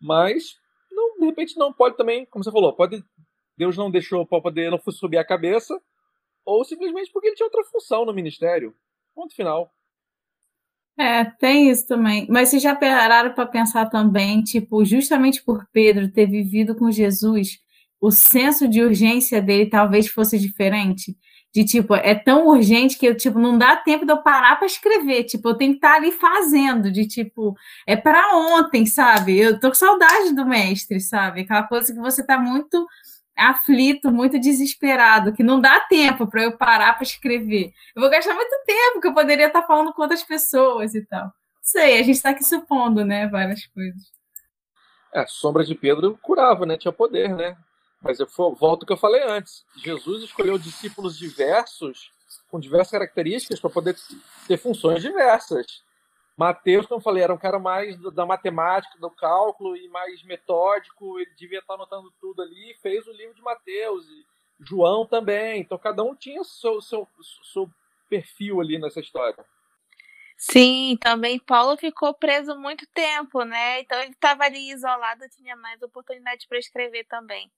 Mas, 0.00 0.58
não, 0.90 1.18
de 1.18 1.26
repente, 1.26 1.58
não 1.58 1.74
pode 1.74 1.94
também, 1.94 2.24
como 2.24 2.42
você 2.42 2.50
falou, 2.50 2.72
pode 2.72 3.04
Deus 3.54 3.76
não 3.76 3.90
deixou 3.90 4.24
para 4.24 4.40
poder, 4.40 4.70
não 4.70 4.80
subir 4.90 5.18
a 5.18 5.26
cabeça, 5.26 5.78
ou 6.42 6.64
simplesmente 6.64 7.12
porque 7.12 7.28
ele 7.28 7.36
tinha 7.36 7.46
outra 7.46 7.62
função 7.64 8.06
no 8.06 8.14
ministério. 8.14 8.74
Ponto 9.14 9.34
final. 9.34 9.70
É, 10.98 11.22
tem 11.22 11.68
isso 11.68 11.86
também. 11.86 12.26
Mas 12.30 12.48
vocês 12.48 12.62
já 12.62 12.74
pararam 12.74 13.34
para 13.34 13.44
pensar 13.44 13.90
também, 13.90 14.42
tipo, 14.42 14.82
justamente 14.86 15.44
por 15.44 15.68
Pedro 15.70 16.10
ter 16.10 16.24
vivido 16.24 16.74
com 16.74 16.90
Jesus, 16.90 17.60
o 18.06 18.10
senso 18.12 18.68
de 18.68 18.80
urgência 18.80 19.42
dele 19.42 19.68
talvez 19.68 20.06
fosse 20.06 20.38
diferente? 20.38 21.16
De 21.52 21.64
tipo, 21.64 21.94
é 21.94 22.14
tão 22.14 22.46
urgente 22.46 22.96
que 22.98 23.06
eu, 23.06 23.16
tipo, 23.16 23.38
não 23.38 23.58
dá 23.58 23.76
tempo 23.76 24.04
de 24.06 24.12
eu 24.12 24.22
parar 24.22 24.56
para 24.56 24.66
escrever. 24.66 25.24
Tipo, 25.24 25.48
eu 25.48 25.54
tenho 25.54 25.72
que 25.72 25.78
estar 25.78 25.92
tá 25.92 25.96
ali 25.96 26.12
fazendo, 26.12 26.92
de 26.92 27.06
tipo, 27.06 27.56
é 27.86 27.96
para 27.96 28.36
ontem, 28.36 28.86
sabe? 28.86 29.38
Eu 29.38 29.58
tô 29.58 29.68
com 29.68 29.74
saudade 29.74 30.34
do 30.34 30.46
mestre, 30.46 31.00
sabe? 31.00 31.40
Aquela 31.40 31.64
coisa 31.64 31.92
que 31.92 31.98
você 31.98 32.24
tá 32.24 32.38
muito 32.38 32.86
aflito, 33.36 34.12
muito 34.12 34.38
desesperado, 34.38 35.32
que 35.32 35.42
não 35.42 35.60
dá 35.60 35.80
tempo 35.80 36.28
para 36.28 36.44
eu 36.44 36.56
parar 36.56 36.94
para 36.94 37.04
escrever. 37.04 37.72
Eu 37.94 38.02
vou 38.02 38.10
gastar 38.10 38.34
muito 38.34 38.54
tempo 38.64 39.00
que 39.00 39.08
eu 39.08 39.14
poderia 39.14 39.48
estar 39.48 39.62
tá 39.62 39.66
falando 39.66 39.92
com 39.92 40.02
outras 40.02 40.22
pessoas 40.22 40.94
e 40.94 41.04
tal. 41.06 41.32
Sei, 41.60 41.98
a 41.98 42.02
gente 42.02 42.16
está 42.16 42.30
aqui 42.30 42.44
supondo, 42.44 43.04
né, 43.04 43.26
várias 43.26 43.66
coisas. 43.66 44.02
É, 45.12 45.26
sombra 45.26 45.64
de 45.64 45.74
Pedro 45.74 46.18
curava, 46.22 46.66
né? 46.66 46.76
Tinha 46.76 46.92
poder, 46.92 47.34
né? 47.34 47.56
Mas 48.06 48.20
eu 48.20 48.26
volto 48.26 48.82
ao 48.82 48.86
que 48.86 48.92
eu 48.92 48.96
falei 48.96 49.22
antes. 49.22 49.64
Jesus 49.76 50.22
escolheu 50.22 50.56
discípulos 50.56 51.18
diversos, 51.18 52.12
com 52.48 52.60
diversas 52.60 52.92
características, 52.92 53.58
para 53.58 53.70
poder 53.70 53.96
ter 54.46 54.56
funções 54.56 55.02
diversas. 55.02 55.84
Mateus, 56.36 56.86
como 56.86 57.00
eu 57.00 57.02
falei, 57.02 57.24
era 57.24 57.34
um 57.34 57.38
cara 57.38 57.58
mais 57.58 57.98
da 58.12 58.24
matemática, 58.24 58.98
do 58.98 59.10
cálculo 59.10 59.76
e 59.76 59.88
mais 59.88 60.22
metódico, 60.22 61.18
ele 61.18 61.32
devia 61.36 61.58
estar 61.58 61.74
anotando 61.74 62.12
tudo 62.20 62.42
ali, 62.42 62.76
fez 62.80 63.06
o 63.06 63.12
livro 63.12 63.34
de 63.34 63.42
Mateus, 63.42 64.06
e 64.06 64.26
João 64.60 65.06
também. 65.06 65.60
Então 65.60 65.78
cada 65.78 66.04
um 66.04 66.14
tinha 66.14 66.44
seu, 66.44 66.80
seu, 66.80 67.08
seu 67.52 67.68
perfil 68.08 68.60
ali 68.60 68.78
nessa 68.78 69.00
história. 69.00 69.44
Sim, 70.36 70.98
também 71.00 71.38
Paulo 71.38 71.76
ficou 71.78 72.12
preso 72.12 72.54
muito 72.56 72.86
tempo, 72.88 73.42
né? 73.42 73.80
Então 73.80 73.98
ele 74.00 74.12
estava 74.12 74.44
ali 74.44 74.70
isolado, 74.70 75.24
tinha 75.30 75.56
mais 75.56 75.80
oportunidade 75.80 76.46
para 76.46 76.58
escrever 76.58 77.04
também. 77.04 77.50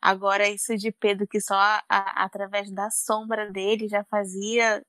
Agora, 0.00 0.48
isso 0.48 0.76
de 0.76 0.90
Pedro, 0.90 1.26
que 1.26 1.40
só 1.40 1.54
a, 1.54 1.82
a, 1.88 2.24
através 2.24 2.70
da 2.72 2.90
sombra 2.90 3.50
dele 3.50 3.86
já 3.86 4.02
fazia 4.04 4.82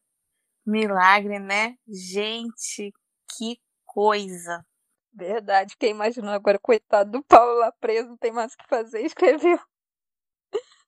milagre, 0.66 1.40
né? 1.40 1.76
Gente, 1.88 2.94
que 3.38 3.60
coisa. 3.86 4.66
Verdade, 5.14 5.76
quem 5.78 5.92
imaginou 5.92 6.32
agora, 6.32 6.58
coitado 6.58 7.12
do 7.12 7.24
Paulo 7.24 7.60
lá 7.60 7.72
preso, 7.74 8.10
não 8.10 8.18
tem 8.18 8.32
mais 8.32 8.54
o 8.54 8.58
que 8.58 8.68
fazer, 8.70 9.02
escreveu. 9.06 9.60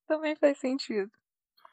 Também 0.07 0.35
faz 0.35 0.57
sentido. 0.57 1.11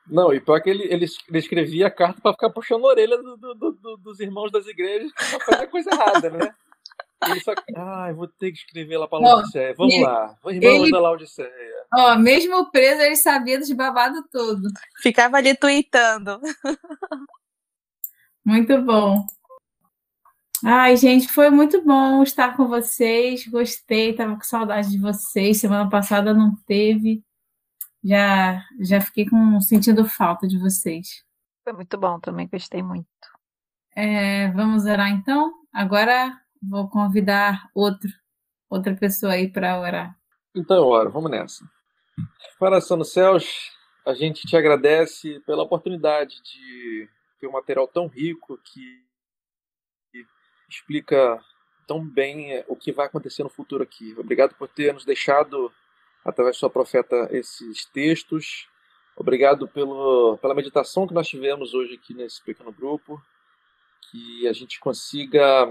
Não, 0.06 0.32
e 0.32 0.40
pior 0.40 0.60
que 0.60 0.70
ele, 0.70 0.84
ele, 0.84 1.06
ele 1.28 1.38
escrevia 1.38 1.86
a 1.86 1.90
carta 1.90 2.20
para 2.20 2.32
ficar 2.32 2.50
puxando 2.50 2.84
a 2.84 2.88
orelha 2.88 3.16
do, 3.16 3.36
do, 3.36 3.54
do, 3.54 3.96
dos 3.98 4.18
irmãos 4.18 4.50
das 4.50 4.66
igrejas 4.66 5.12
pra 5.12 5.40
fazer 5.40 5.66
coisa 5.68 5.90
errada, 5.92 6.30
né? 6.30 6.54
Ele 7.28 7.40
só. 7.40 7.52
Ai, 7.76 8.12
vou 8.12 8.26
ter 8.26 8.50
que 8.50 8.58
escrever 8.58 8.96
lá 8.98 9.06
para 9.06 9.22
Laodiceia. 9.22 9.74
Vamos 9.76 9.94
ele, 9.94 10.04
lá. 10.04 10.36
Irmão 10.46 10.84
ele, 10.84 10.90
da 10.90 11.00
Laodiceia. 11.00 11.79
Ó, 11.92 12.16
mesmo 12.16 12.70
preso, 12.70 13.02
ele 13.02 13.16
sabia 13.16 13.58
dos 13.58 13.70
babados 13.72 14.22
todo. 14.30 14.68
Ficava 15.02 15.38
ali 15.38 15.56
tweetando. 15.56 16.40
Muito 18.44 18.80
bom. 18.82 19.26
Ai, 20.64 20.96
gente, 20.96 21.26
foi 21.28 21.50
muito 21.50 21.82
bom 21.82 22.22
estar 22.22 22.56
com 22.56 22.68
vocês. 22.68 23.46
Gostei, 23.46 24.14
tava 24.14 24.36
com 24.36 24.42
saudade 24.44 24.90
de 24.90 24.98
vocês. 24.98 25.60
Semana 25.60 25.88
passada 25.88 26.34
não 26.34 26.54
teve. 26.66 27.24
Já, 28.04 28.62
já 28.78 29.00
fiquei 29.00 29.28
com 29.28 29.60
sentindo 29.60 30.04
falta 30.04 30.46
de 30.46 30.58
vocês. 30.58 31.24
Foi 31.64 31.72
muito 31.72 31.98
bom 31.98 32.18
também, 32.20 32.48
gostei 32.48 32.82
muito. 32.82 33.06
É, 33.94 34.50
vamos 34.52 34.84
orar 34.84 35.10
então? 35.10 35.52
Agora 35.72 36.38
vou 36.62 36.88
convidar 36.88 37.68
outro, 37.74 38.08
outra 38.68 38.94
pessoa 38.94 39.32
aí 39.32 39.50
para 39.50 39.80
orar. 39.80 40.16
Então, 40.54 40.86
ora, 40.86 41.08
vamos 41.08 41.30
nessa. 41.30 41.64
Coração 42.58 42.96
nos 42.96 43.12
céus, 43.12 43.70
a 44.04 44.14
gente 44.14 44.46
te 44.46 44.56
agradece 44.56 45.40
pela 45.40 45.62
oportunidade 45.62 46.42
de 46.42 47.08
ter 47.38 47.46
um 47.46 47.52
material 47.52 47.88
tão 47.88 48.06
rico 48.06 48.58
que 48.58 49.02
explica 50.68 51.42
tão 51.86 52.06
bem 52.06 52.52
é, 52.52 52.64
o 52.68 52.76
que 52.76 52.92
vai 52.92 53.06
acontecer 53.06 53.42
no 53.42 53.50
futuro 53.50 53.82
aqui. 53.82 54.14
Obrigado 54.16 54.54
por 54.54 54.68
ter 54.68 54.94
nos 54.94 55.04
deixado, 55.04 55.72
através 56.24 56.54
de 56.54 56.60
sua 56.60 56.70
profeta, 56.70 57.28
esses 57.32 57.84
textos. 57.86 58.68
Obrigado 59.16 59.66
pelo, 59.66 60.38
pela 60.38 60.54
meditação 60.54 61.06
que 61.06 61.14
nós 61.14 61.28
tivemos 61.28 61.74
hoje 61.74 61.94
aqui 61.94 62.14
nesse 62.14 62.42
pequeno 62.42 62.70
grupo. 62.70 63.20
Que 64.10 64.46
a 64.46 64.52
gente 64.52 64.78
consiga 64.78 65.68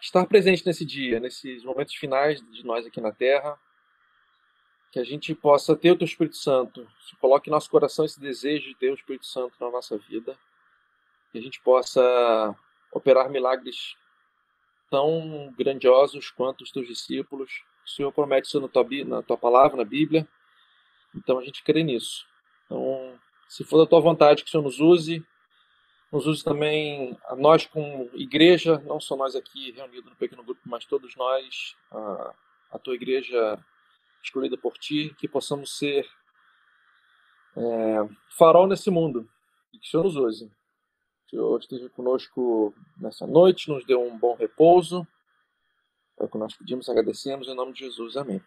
estar 0.00 0.26
presente 0.26 0.64
nesse 0.66 0.84
dia, 0.84 1.18
nesses 1.18 1.64
momentos 1.64 1.94
finais 1.94 2.40
de 2.50 2.64
nós 2.64 2.86
aqui 2.86 3.00
na 3.00 3.10
Terra, 3.10 3.58
que 4.90 4.98
a 4.98 5.04
gente 5.04 5.34
possa 5.34 5.76
ter 5.76 5.92
o 5.92 5.96
Teu 5.96 6.06
Espírito 6.06 6.36
Santo, 6.36 6.86
que 7.08 7.16
coloque 7.16 7.48
em 7.48 7.52
nosso 7.52 7.70
coração 7.70 8.04
esse 8.04 8.18
desejo 8.18 8.68
de 8.68 8.74
ter 8.74 8.90
o 8.90 8.94
Espírito 8.94 9.26
Santo 9.26 9.54
na 9.60 9.70
nossa 9.70 9.98
vida, 9.98 10.36
que 11.30 11.38
a 11.38 11.42
gente 11.42 11.60
possa 11.60 12.56
operar 12.92 13.28
milagres 13.28 13.96
tão 14.90 15.52
grandiosos 15.58 16.30
quanto 16.30 16.62
os 16.62 16.70
Teus 16.70 16.86
discípulos. 16.86 17.62
O 17.84 17.90
Senhor 17.90 18.12
promete 18.12 18.48
isso 18.48 18.60
na 18.60 18.68
tua, 18.68 18.86
na 19.04 19.22
tua 19.22 19.36
palavra, 19.36 19.76
na 19.76 19.84
Bíblia, 19.84 20.26
então 21.14 21.38
a 21.38 21.44
gente 21.44 21.62
crê 21.62 21.82
nisso. 21.82 22.26
Então, 22.64 23.18
se 23.48 23.64
for 23.64 23.78
da 23.78 23.86
Tua 23.86 24.00
vontade 24.00 24.42
que 24.42 24.48
o 24.48 24.50
Senhor 24.50 24.62
nos 24.62 24.78
use, 24.78 25.24
nos 26.12 26.26
use 26.26 26.42
também 26.42 27.18
a 27.24 27.36
nós 27.36 27.66
como 27.66 28.10
igreja, 28.14 28.78
não 28.86 29.00
só 29.00 29.16
nós 29.16 29.34
aqui 29.34 29.72
reunidos 29.72 30.10
no 30.10 30.16
pequeno 30.16 30.42
grupo, 30.42 30.60
mas 30.64 30.84
todos 30.86 31.14
nós, 31.16 31.76
a, 31.90 32.34
a 32.72 32.78
tua 32.78 32.94
igreja 32.94 33.58
escolhida 34.28 34.56
por 34.56 34.74
ti, 34.78 35.14
que 35.18 35.26
possamos 35.26 35.76
ser 35.76 36.06
é, 37.56 38.08
farol 38.36 38.66
nesse 38.66 38.90
mundo 38.90 39.28
e 39.72 39.78
que 39.78 39.86
o 39.86 39.90
Senhor 39.90 40.04
nos 40.04 40.16
use. 40.16 40.50
Que 41.26 41.36
o 41.36 41.40
Senhor 41.40 41.60
esteja 41.60 41.90
conosco 41.90 42.74
nessa 42.96 43.26
noite, 43.26 43.70
nos 43.70 43.84
dê 43.84 43.94
um 43.94 44.16
bom 44.16 44.34
repouso. 44.34 45.06
É 46.18 46.24
o 46.24 46.28
que 46.28 46.38
nós 46.38 46.54
pedimos, 46.56 46.88
agradecemos 46.88 47.48
em 47.48 47.54
nome 47.54 47.72
de 47.72 47.80
Jesus. 47.80 48.16
Amém. 48.16 48.42